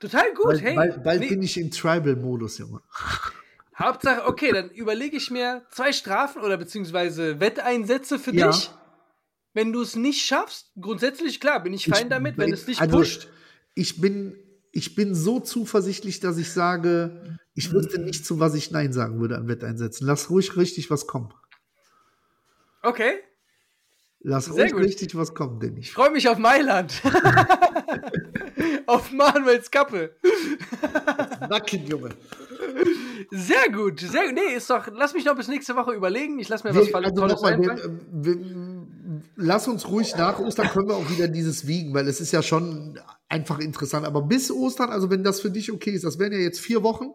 [0.00, 0.74] Total gut, bald, hey.
[0.74, 1.28] Bald, bald nee.
[1.28, 2.80] bin ich im Tribal-Modus, Junge.
[3.78, 8.50] Hauptsache, okay, dann überlege ich mir zwei Strafen oder beziehungsweise Wetteinsätze für ja.
[8.50, 8.70] dich.
[9.54, 12.80] Wenn du es nicht schaffst, grundsätzlich klar, bin ich fein ich, damit, wenn es dich
[12.80, 13.28] also, pusht.
[13.74, 14.36] Ich bin,
[14.72, 19.20] ich bin so zuversichtlich, dass ich sage, ich wüsste nicht, zu was ich Nein sagen
[19.20, 20.06] würde an Wetteinsätzen.
[20.06, 21.32] Lass ruhig richtig was kommen.
[22.82, 23.14] Okay.
[24.20, 24.82] Lass Sehr ruhig gut.
[24.82, 27.00] richtig was kommen, denn ich freue mich auf Mailand.
[28.86, 30.16] auf Manuels Kappe.
[31.48, 32.10] Nacken, Junge.
[33.30, 34.34] Sehr gut, sehr gut.
[34.34, 36.38] Nee, ist doch, lass mich noch bis nächste Woche überlegen.
[36.38, 39.22] Ich lass mir was also Tolles einfallen.
[39.36, 42.42] Lass uns ruhig nach Ostern können wir auch wieder dieses wiegen, weil es ist ja
[42.42, 42.98] schon
[43.28, 44.06] einfach interessant.
[44.06, 46.82] Aber bis Ostern, also wenn das für dich okay ist, das wären ja jetzt vier
[46.82, 47.12] Wochen.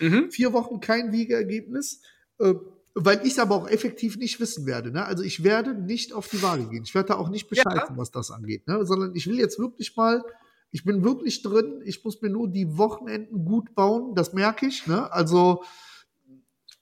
[0.00, 0.30] Mhm.
[0.30, 2.00] Vier Wochen kein Wiegeergebnis.
[2.38, 2.54] Äh,
[2.94, 4.92] weil ich es aber auch effektiv nicht wissen werde.
[4.92, 5.04] Ne?
[5.04, 6.84] Also ich werde nicht auf die Waage gehen.
[6.84, 7.96] Ich werde da auch nicht bescheißen, ja.
[7.96, 8.68] was das angeht.
[8.68, 8.86] Ne?
[8.86, 10.22] Sondern ich will jetzt wirklich mal
[10.74, 11.82] ich bin wirklich drin.
[11.84, 14.16] Ich muss mir nur die Wochenenden gut bauen.
[14.16, 14.88] Das merke ich.
[14.88, 15.10] Ne?
[15.12, 15.62] Also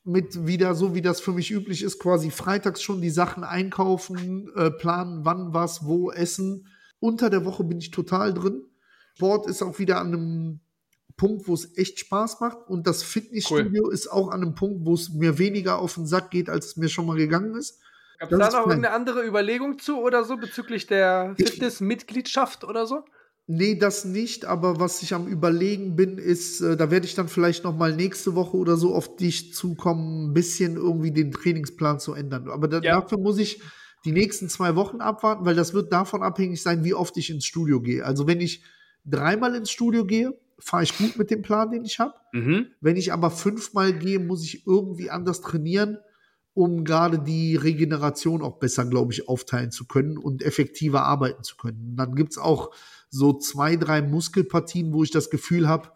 [0.02, 4.50] mit wieder so, wie das für mich üblich ist, quasi freitags schon die Sachen einkaufen,
[4.56, 6.68] äh, planen, wann was, wo essen.
[7.00, 8.64] Unter der Woche bin ich total drin.
[9.16, 10.60] Sport ist auch wieder an einem
[11.18, 12.66] Punkt, wo es echt Spaß macht.
[12.68, 13.92] Und das Fitnessstudio cool.
[13.92, 16.76] ist auch an einem Punkt, wo es mir weniger auf den Sack geht, als es
[16.78, 17.78] mir schon mal gegangen ist.
[18.18, 23.04] Gab es da noch irgendeine andere Überlegung zu oder so bezüglich der Fitnessmitgliedschaft oder so?
[23.54, 27.28] Nee, das nicht, aber was ich am überlegen bin, ist, äh, da werde ich dann
[27.28, 32.00] vielleicht noch mal nächste Woche oder so auf dich zukommen, ein bisschen irgendwie den Trainingsplan
[32.00, 32.48] zu ändern.
[32.48, 32.98] Aber da, ja.
[32.98, 33.60] dafür muss ich
[34.06, 37.44] die nächsten zwei Wochen abwarten, weil das wird davon abhängig sein, wie oft ich ins
[37.44, 38.06] Studio gehe.
[38.06, 38.64] Also wenn ich
[39.04, 42.14] dreimal ins Studio gehe, fahre ich gut mit dem Plan, den ich habe.
[42.32, 42.68] Mhm.
[42.80, 45.98] Wenn ich aber fünfmal gehe, muss ich irgendwie anders trainieren,
[46.54, 51.56] um gerade die Regeneration auch besser, glaube ich, aufteilen zu können und effektiver arbeiten zu
[51.58, 51.96] können.
[51.96, 52.70] Dann gibt es auch
[53.12, 55.90] so zwei, drei Muskelpartien, wo ich das Gefühl habe,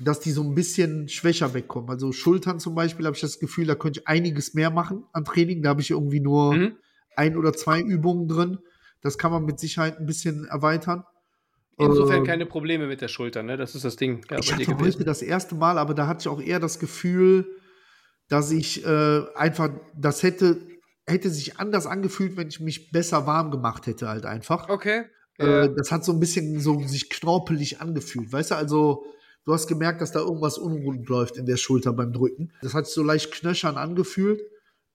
[0.00, 1.88] dass die so ein bisschen schwächer wegkommen.
[1.88, 5.24] Also Schultern zum Beispiel habe ich das Gefühl, da könnte ich einiges mehr machen an
[5.24, 5.62] Training.
[5.62, 6.76] Da habe ich irgendwie nur mhm.
[7.16, 8.58] ein oder zwei Übungen drin.
[9.00, 11.04] Das kann man mit Sicherheit ein bisschen erweitern.
[11.78, 13.56] Insofern äh, keine Probleme mit der Schulter, ne?
[13.56, 14.24] Das ist das Ding.
[14.28, 17.46] Ja, ich hatte heute das erste Mal, aber da hatte ich auch eher das Gefühl,
[18.28, 20.60] dass ich äh, einfach, das hätte,
[21.06, 24.68] hätte sich anders angefühlt, wenn ich mich besser warm gemacht hätte, halt einfach.
[24.68, 25.04] Okay.
[25.38, 28.54] Äh, das hat so ein bisschen so sich knorpelig angefühlt, weißt du?
[28.56, 29.04] Also,
[29.44, 32.52] du hast gemerkt, dass da irgendwas unrund läuft in der Schulter beim Drücken.
[32.62, 34.40] Das hat sich so leicht knöchern angefühlt,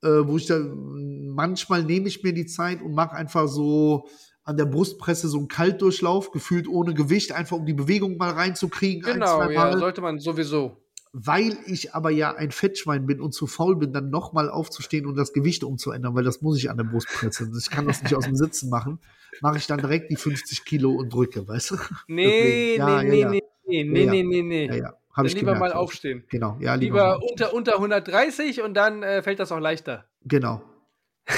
[0.02, 4.08] äh, wo ich da manchmal nehme ich mir die Zeit und mache einfach so
[4.44, 9.04] an der Brustpresse so einen Kaltdurchlauf, gefühlt ohne Gewicht, einfach um die Bewegung mal reinzukriegen.
[9.04, 10.78] Genau, ein, ja, sollte man sowieso.
[11.12, 15.16] Weil ich aber ja ein Fettschwein bin und zu faul bin, dann nochmal aufzustehen und
[15.16, 17.52] das Gewicht umzuändern, weil das muss ich an der Brustpresse.
[17.58, 19.00] Ich kann das nicht aus dem Sitzen machen.
[19.42, 21.76] Mache ich dann direkt die 50 Kilo und drücke, weißt du?
[22.08, 24.68] Nee, ja, nee, ja, nee, nee, nee, nee, nee, nee.
[24.68, 24.94] Ja, ja.
[25.14, 26.24] Hab ich lieber gemerkt, mal aufstehen.
[26.30, 27.18] Genau, ja, lieber.
[27.18, 30.06] Lieber unter, unter 130 und dann äh, fällt das auch leichter.
[30.24, 30.62] Genau.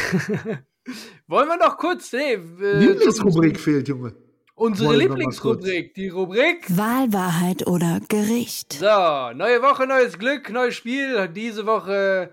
[1.28, 4.14] Wollen wir noch kurz, nee, äh, Lieblingsrubrik fehlt, Junge.
[4.56, 8.74] Unsere Lieblingsrubrik, die Rubrik Wahlwahrheit oder Gericht.
[8.74, 8.86] So,
[9.34, 11.28] neue Woche, neues Glück, neues Spiel.
[11.30, 12.32] Diese Woche,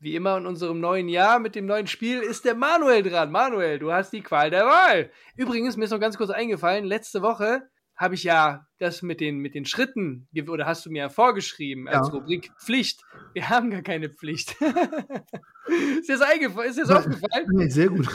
[0.00, 3.30] wie immer in unserem neuen Jahr mit dem neuen Spiel, ist der Manuel dran.
[3.30, 5.10] Manuel, du hast die Qual der Wahl.
[5.36, 7.68] Übrigens, mir ist noch ganz kurz eingefallen, letzte Woche
[7.98, 11.88] habe ich ja das mit den, mit den Schritten, oder hast du mir ja vorgeschrieben
[11.88, 12.14] als ja.
[12.14, 13.02] Rubrik Pflicht.
[13.32, 14.50] Wir haben gar keine Pflicht.
[15.98, 16.70] ist dir das, eingefallen?
[16.70, 17.46] Ist dir das aufgefallen?
[17.50, 18.06] Nee, sehr gut.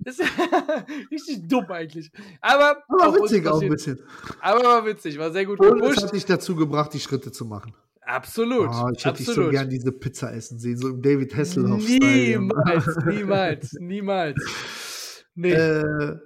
[0.00, 0.30] das ist
[1.10, 2.10] richtig dumm eigentlich.
[2.40, 4.00] Aber, aber witzig auch ein bisschen.
[4.40, 5.98] Aber war witzig, war sehr gut Und gepusht.
[5.98, 7.74] es hat dich dazu gebracht, die Schritte zu machen.
[8.10, 8.70] Absolut.
[8.72, 11.86] Oh, ich hätte dich so gern diese Pizza essen sehen, so im David Hasselhoff.
[11.86, 15.24] Niemals, niemals, niemals.
[15.36, 15.52] Nee.
[15.52, 16.18] Äh,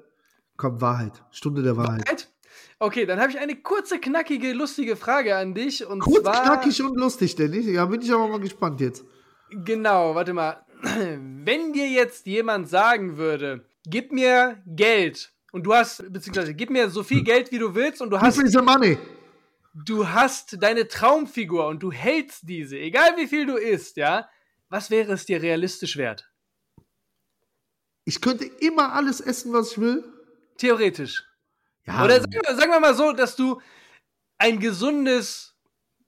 [0.57, 1.23] komm, Wahrheit.
[1.31, 2.07] Stunde der Wahrheit.
[2.07, 2.29] Wahrheit?
[2.79, 5.87] Okay, dann habe ich eine kurze, knackige, lustige Frage an dich.
[5.87, 7.67] Und Kurz, zwar, knackig und lustig, Dennis.
[7.67, 9.05] Ja, bin ich aber mal gespannt jetzt.
[9.51, 10.65] Genau, warte mal.
[10.83, 16.89] Wenn dir jetzt jemand sagen würde, gib mir Geld und du hast, beziehungsweise gib mir
[16.89, 17.25] so viel hm.
[17.25, 18.41] Geld, wie du willst und du hast.
[18.43, 18.99] Diese Money.
[19.75, 24.31] Du hast deine Traumfigur und du hältst diese, egal wie viel du isst, ja.
[24.69, 26.31] Was wäre es dir realistisch wert?
[28.05, 30.05] Ich könnte immer alles essen, was ich will.
[30.59, 31.25] Theoretisch.
[31.87, 32.05] Ja.
[32.05, 33.61] Oder sagen wir, sagen wir mal so, dass du
[34.39, 35.54] ein gesundes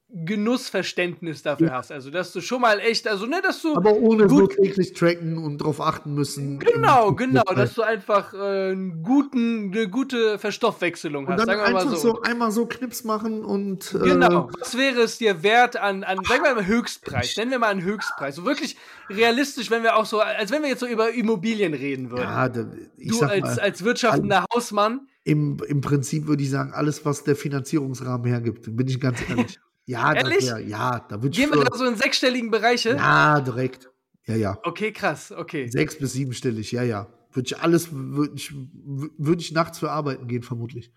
[0.09, 1.73] Genussverständnis dafür ja.
[1.75, 1.91] hast.
[1.91, 3.75] Also, dass du schon mal echt, also, ne, dass du.
[3.75, 6.61] Aber ohne gut, so täglich tracken und drauf achten müssen.
[6.61, 11.41] Genau, genau, dass du einfach äh, einen guten, eine gute Verstoffwechselung hast.
[11.41, 11.97] Und dann einfach so.
[11.97, 12.23] so.
[12.23, 13.95] einmal so Knips machen und.
[13.95, 14.49] Äh, genau.
[14.61, 17.37] Was wäre es dir wert an, an sagen wir mal Höchstpreis?
[17.37, 18.37] Nennen wir mal einen Höchstpreis.
[18.37, 18.77] So wirklich
[19.11, 22.23] realistisch, wenn wir auch so, als wenn wir jetzt so über Immobilien reden würden.
[22.23, 22.47] Ja,
[22.97, 27.25] ich du als, mal, als wirtschaftender Hausmann im, im Prinzip würde ich sagen, alles, was
[27.25, 29.59] der Finanzierungsrahmen hergibt, bin ich ganz ehrlich.
[29.87, 30.47] Ja, ehrlich?
[30.47, 31.37] Wär, ja, da würde ich.
[31.37, 32.91] Gehen wir da so in sechsstelligen Bereiche?
[32.91, 33.89] Ja, direkt.
[34.27, 34.59] Ja, ja.
[34.65, 35.69] Okay, krass, okay.
[35.69, 37.07] Sechs bis siebenstellig, ja, ja.
[37.33, 40.93] Würde ich alles, würde ich, würd ich nachts für arbeiten gehen, vermutlich.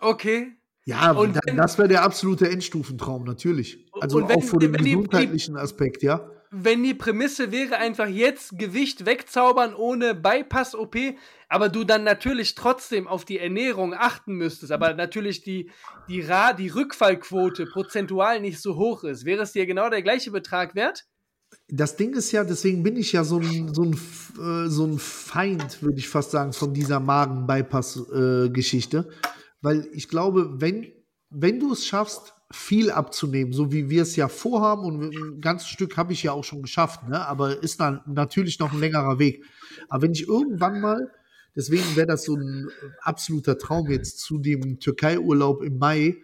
[0.00, 0.52] Okay.
[0.84, 3.86] Ja, und wenn, das wäre der absolute Endstufentraum, natürlich.
[4.00, 9.06] Also auch vor dem gesundheitlichen die, Aspekt, ja wenn die Prämisse wäre, einfach jetzt Gewicht
[9.06, 10.96] wegzaubern ohne Bypass-OP,
[11.48, 15.70] aber du dann natürlich trotzdem auf die Ernährung achten müsstest, aber natürlich die,
[16.08, 20.30] die, Ra die Rückfallquote prozentual nicht so hoch ist, wäre es dir genau der gleiche
[20.30, 21.04] Betrag wert?
[21.68, 23.92] Das Ding ist ja, deswegen bin ich ja so ein, so ein,
[24.38, 29.08] äh, so ein Feind, würde ich fast sagen, von dieser Magen-Bypass-Geschichte.
[29.08, 29.28] Äh,
[29.60, 30.92] Weil ich glaube, wenn,
[31.30, 34.84] wenn du es schaffst, viel abzunehmen, so wie wir es ja vorhaben.
[34.84, 37.26] Und ein ganzes Stück habe ich ja auch schon geschafft, ne?
[37.26, 39.44] aber ist dann natürlich noch ein längerer Weg.
[39.88, 41.12] Aber wenn ich irgendwann mal,
[41.54, 42.68] deswegen wäre das so ein
[43.02, 46.16] absoluter Traum jetzt zu dem Türkei-Urlaub im Mai,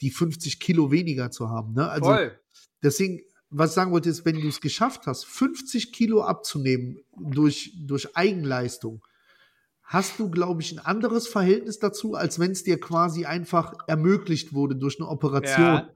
[0.00, 1.74] die 50 Kilo weniger zu haben.
[1.74, 1.88] Ne?
[1.88, 2.38] Also Voll.
[2.82, 3.20] deswegen,
[3.50, 8.16] was ich sagen wollte, ist, wenn du es geschafft hast, 50 Kilo abzunehmen durch, durch
[8.16, 9.02] Eigenleistung,
[9.84, 14.52] hast du, glaube ich, ein anderes Verhältnis dazu, als wenn es dir quasi einfach ermöglicht
[14.52, 15.64] wurde durch eine Operation.
[15.64, 15.88] Ja.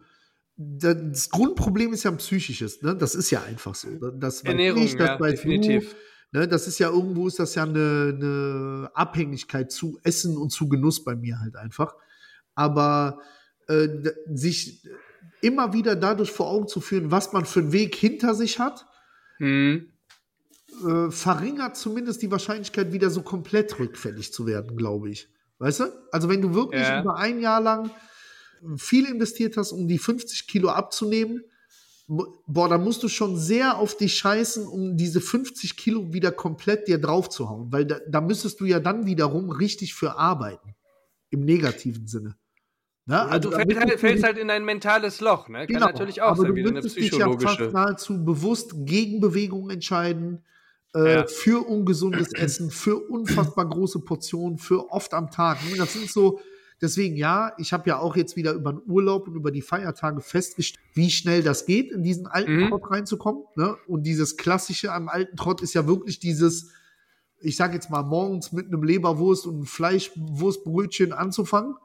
[0.57, 2.95] Das Grundproblem ist ja ein psychisches, ne?
[2.97, 3.89] Das ist ja einfach so.
[4.11, 5.95] Das Ernährung, ich, das ja, definitiv.
[6.33, 6.49] Du, ne?
[6.49, 11.05] Das ist ja irgendwo ist das ja eine, eine, Abhängigkeit zu Essen und zu Genuss
[11.05, 11.95] bei mir halt einfach.
[12.57, 13.21] Aber
[13.69, 13.89] äh,
[14.27, 14.83] sich
[15.41, 18.85] immer wieder dadurch vor Augen zu führen, was man für einen Weg hinter sich hat,
[19.39, 19.93] mhm
[20.87, 25.29] äh, verringert zumindest die Wahrscheinlichkeit, wieder so komplett rückfällig zu werden, glaube ich.
[25.59, 25.85] Weißt du?
[26.13, 27.01] Also wenn du wirklich ja.
[27.01, 27.91] über ein Jahr lang
[28.77, 31.43] viel investiert hast, um die 50 Kilo abzunehmen,
[32.07, 36.89] boah, da musst du schon sehr auf dich scheißen, um diese 50 Kilo wieder komplett
[36.89, 37.71] dir drauf zu hauen.
[37.71, 40.75] Weil da, da müsstest du ja dann wiederum richtig für arbeiten.
[41.31, 42.37] Im negativen Sinne.
[43.05, 43.21] Ne?
[43.21, 45.61] Also du fällst halt, fällst halt, in ein mentales Loch, ne?
[45.61, 47.49] Kann genau, natürlich auch sein, wie eine psychologische.
[47.49, 50.45] Dich ja fast nahezu bewusst Gegenbewegungen entscheiden,
[50.99, 51.27] äh, ja.
[51.27, 55.59] für ungesundes Essen, für unfassbar große Portionen, für oft am Tag.
[55.65, 56.41] Ne, das sind so,
[56.81, 60.21] deswegen ja, ich habe ja auch jetzt wieder über den Urlaub und über die Feiertage
[60.21, 62.69] festgestellt, wie schnell das geht, in diesen alten mhm.
[62.69, 63.45] Trott reinzukommen.
[63.57, 63.77] Ne?
[63.87, 66.71] Und dieses Klassische am alten Trott ist ja wirklich dieses,
[67.41, 71.77] ich sage jetzt mal, morgens mit einem Leberwurst und einem Fleischwurstbrötchen anzufangen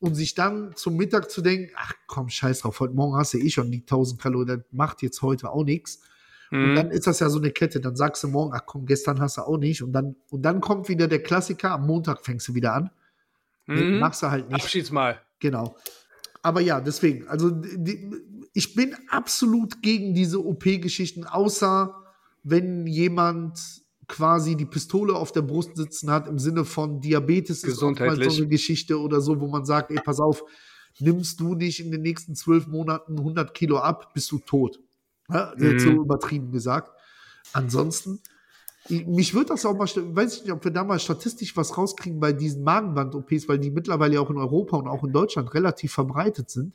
[0.00, 3.38] und sich dann zum Mittag zu denken, ach komm, scheiß drauf, heute Morgen hast du
[3.38, 6.00] eh schon die 1000 Kalorien, das macht jetzt heute auch nichts.
[6.50, 6.64] Mhm.
[6.64, 7.80] Und dann ist das ja so eine Kette.
[7.80, 9.82] Dann sagst du morgen, ach komm, gestern hast du auch nicht.
[9.82, 12.90] Und dann, und dann kommt wieder der Klassiker, am Montag fängst du wieder an.
[13.66, 13.98] Mhm.
[13.98, 14.62] machst du halt nicht.
[14.62, 15.20] Abschiedsmal.
[15.40, 15.76] Genau.
[16.42, 18.10] Aber ja, deswegen, also die,
[18.52, 21.94] ich bin absolut gegen diese OP-Geschichten, außer
[22.44, 23.58] wenn jemand
[24.06, 28.46] quasi die Pistole auf der Brust sitzen hat im Sinne von Diabetes ist so eine
[28.46, 30.44] Geschichte oder so, wo man sagt, ey, pass auf,
[31.00, 34.80] nimmst du nicht in den nächsten zwölf Monaten 100 Kilo ab, bist du tot.
[35.28, 35.78] Ja, mhm.
[35.78, 36.92] so übertrieben gesagt.
[37.52, 38.20] Ansonsten,
[38.88, 42.20] mich würde das auch mal, weiß ich nicht, ob wir da mal statistisch was rauskriegen
[42.20, 46.50] bei diesen Magenband-OPs, weil die mittlerweile auch in Europa und auch in Deutschland relativ verbreitet
[46.50, 46.72] sind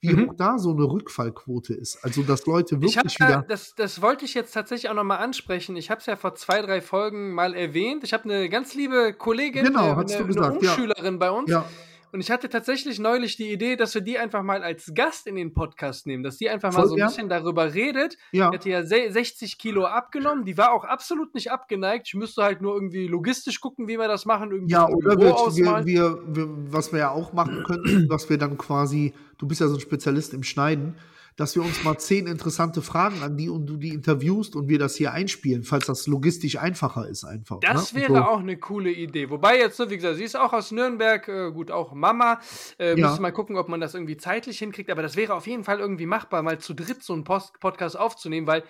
[0.00, 0.30] wie mhm.
[0.30, 2.02] hoch da so eine Rückfallquote ist.
[2.02, 3.44] Also, dass Leute wirklich ich wieder.
[3.46, 5.76] das, das wollte ich jetzt tatsächlich auch nochmal ansprechen.
[5.76, 8.02] Ich habe es ja vor zwei, drei Folgen mal erwähnt.
[8.02, 11.18] Ich habe eine ganz liebe Kollegin, genau, eine, eine, eine Umschülerin ja.
[11.18, 11.50] bei uns.
[11.50, 11.66] Ja.
[12.12, 15.36] Und ich hatte tatsächlich neulich die Idee, dass wir die einfach mal als Gast in
[15.36, 17.06] den Podcast nehmen, dass die einfach mal Voll, so ein ja.
[17.06, 18.16] bisschen darüber redet.
[18.32, 18.50] Ja.
[18.50, 22.08] Die hatte ja 60 Kilo abgenommen, die war auch absolut nicht abgeneigt.
[22.08, 24.50] Ich müsste halt nur irgendwie logistisch gucken, wie wir das machen.
[24.50, 28.58] Irgendwie ja, oder wir, wir, wir, was wir ja auch machen könnten, was wir dann
[28.58, 30.96] quasi, du bist ja so ein Spezialist im Schneiden,
[31.40, 34.78] dass wir uns mal zehn interessante Fragen an die und du die interviewst und wir
[34.78, 37.60] das hier einspielen, falls das logistisch einfacher ist einfach.
[37.60, 38.02] Das ne?
[38.02, 38.20] wäre so.
[38.20, 39.30] auch eine coole Idee.
[39.30, 42.40] Wobei jetzt, so wie gesagt, sie ist auch aus Nürnberg, äh, gut, auch Mama.
[42.78, 43.08] Äh, ja.
[43.08, 45.80] Müssen mal gucken, ob man das irgendwie zeitlich hinkriegt, aber das wäre auf jeden Fall
[45.80, 48.62] irgendwie machbar, mal zu dritt so einen Post Podcast aufzunehmen, weil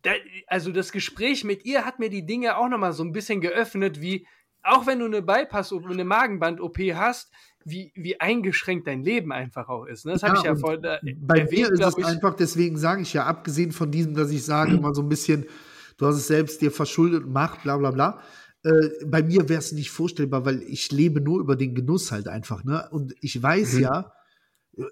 [0.00, 0.12] da,
[0.46, 4.00] also das Gespräch mit ihr hat mir die Dinge auch nochmal so ein bisschen geöffnet,
[4.00, 4.26] wie
[4.62, 7.30] auch wenn du eine Bypass- und eine Magenband-OP hast,
[7.66, 10.06] wie, wie eingeschränkt dein Leben einfach auch ist.
[10.06, 10.12] Ne?
[10.12, 12.06] Das ja, habe ich ja vorhin äh, Bei erwähnt, mir ist es ich.
[12.06, 15.46] einfach, deswegen sage ich ja, abgesehen von diesem, dass ich sage, mal so ein bisschen,
[15.96, 18.20] du hast es selbst dir verschuldet und mach, bla bla bla.
[18.62, 22.28] Äh, bei mir wäre es nicht vorstellbar, weil ich lebe nur über den Genuss halt
[22.28, 22.62] einfach.
[22.62, 22.86] Ne?
[22.92, 23.80] Und ich weiß mhm.
[23.80, 24.12] ja,
[24.78, 24.82] äh,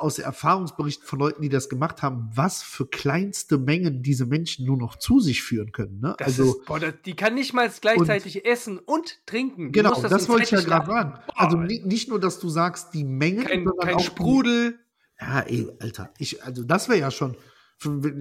[0.00, 4.76] aus Erfahrungsberichten von Leuten, die das gemacht haben, was für kleinste Mengen diese Menschen nur
[4.76, 6.00] noch zu sich führen können.
[6.00, 6.16] Ne?
[6.18, 9.72] also, ist, boah, die kann nicht mal gleichzeitig und, essen und trinken.
[9.72, 11.18] Genau, das, das wollte ich ja gerade sagen.
[11.34, 14.78] Also nicht nur, dass du sagst, die Mengen, kein, sondern kein auch Sprudel.
[15.20, 17.36] Ja, ey, Alter, ich, also das wäre ja schon.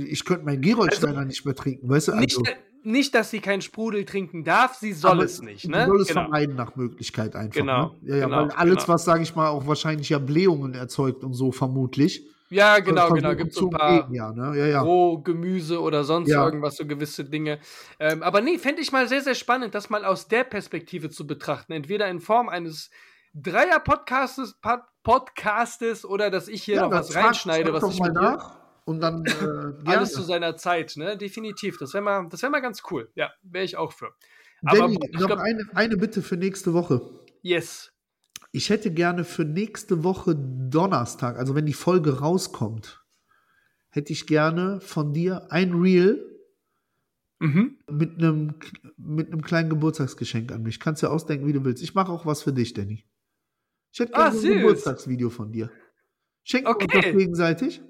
[0.07, 2.11] Ich könnte meinen Gerolsteiner also, nicht mehr trinken, weißt du?
[2.13, 5.67] Also, nicht, nicht, dass sie keinen Sprudel trinken darf, sie soll es nicht.
[5.67, 5.81] Ne?
[5.81, 6.21] Sie soll es genau.
[6.21, 7.59] vermeiden nach Möglichkeit einfach.
[7.59, 7.95] Genau.
[8.01, 8.09] Ne?
[8.09, 8.87] Ja, ja, genau, weil alles, genau.
[8.87, 12.25] was, sage ich mal, auch wahrscheinlich ja Blähungen erzeugt und so vermutlich.
[12.49, 13.35] Ja, genau, genau.
[13.35, 14.57] Gibt es so ein paar ja, ne?
[14.57, 14.81] ja, ja.
[14.81, 16.45] Rohgemüse oder sonst ja.
[16.45, 17.59] irgendwas, so gewisse Dinge.
[17.99, 21.27] Ähm, aber nee, fände ich mal sehr, sehr spannend, das mal aus der Perspektive zu
[21.27, 21.73] betrachten.
[21.73, 22.89] Entweder in Form eines
[23.33, 24.59] Dreier-Podcastes
[25.03, 28.66] Podcastes oder dass ich hier ja, noch was reinschneide, was ich mal nach.
[28.88, 29.25] Und dann
[29.85, 31.17] äh, alles zu seiner Zeit, ne?
[31.17, 31.77] Definitiv.
[31.77, 33.11] Das wäre mal, wär mal ganz cool.
[33.15, 34.13] Ja, wäre ich auch für.
[34.63, 37.01] Aber Danny, noch glaub, eine, eine Bitte für nächste Woche.
[37.41, 37.91] Yes.
[38.53, 43.03] Ich hätte gerne für nächste Woche Donnerstag, also wenn die Folge rauskommt,
[43.89, 46.39] hätte ich gerne von dir ein Reel
[47.39, 47.79] mhm.
[47.91, 48.55] mit einem
[48.95, 50.79] mit einem kleinen Geburtstagsgeschenk an mich.
[50.79, 51.83] Kannst du ausdenken, wie du willst.
[51.83, 53.03] Ich mache auch was für dich, Danny.
[53.91, 55.69] Ich hätte gerne ah, ein Geburtstagsvideo von dir.
[56.43, 56.85] Schenken okay.
[56.85, 57.81] uns das gegenseitig?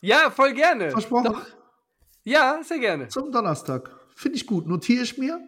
[0.00, 0.90] Ja, voll gerne.
[0.90, 1.32] Versprochen?
[1.32, 1.46] Doch.
[2.24, 3.08] Ja, sehr gerne.
[3.08, 3.90] Zum Donnerstag.
[4.14, 4.66] Finde ich gut.
[4.66, 5.40] Notiere ich mir.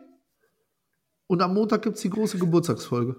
[1.27, 3.17] Und am Montag gibt es die große Geburtstagsfolge,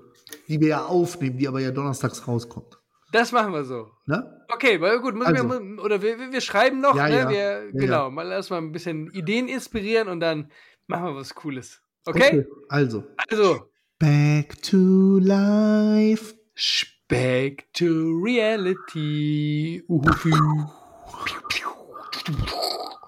[0.47, 2.79] die wir ja aufnehmen, die aber ja donnerstags rauskommt.
[3.11, 3.91] Das machen wir so.
[4.05, 4.45] Ne?
[4.51, 5.49] Okay, weil gut, also.
[5.49, 7.15] wir, oder wir, wir, schreiben noch, ja, ne?
[7.15, 7.29] Ja.
[7.29, 10.51] Wir, ja, genau, mal erstmal ein bisschen Ideen inspirieren und dann
[10.87, 11.81] machen wir was Cooles.
[12.05, 12.39] Okay?
[12.39, 13.03] okay also.
[13.29, 13.69] Also.
[13.99, 16.35] Back to life.
[17.07, 19.83] Back to reality.
[19.87, 20.78] Uhuhu.
[21.11, 22.98] 퓨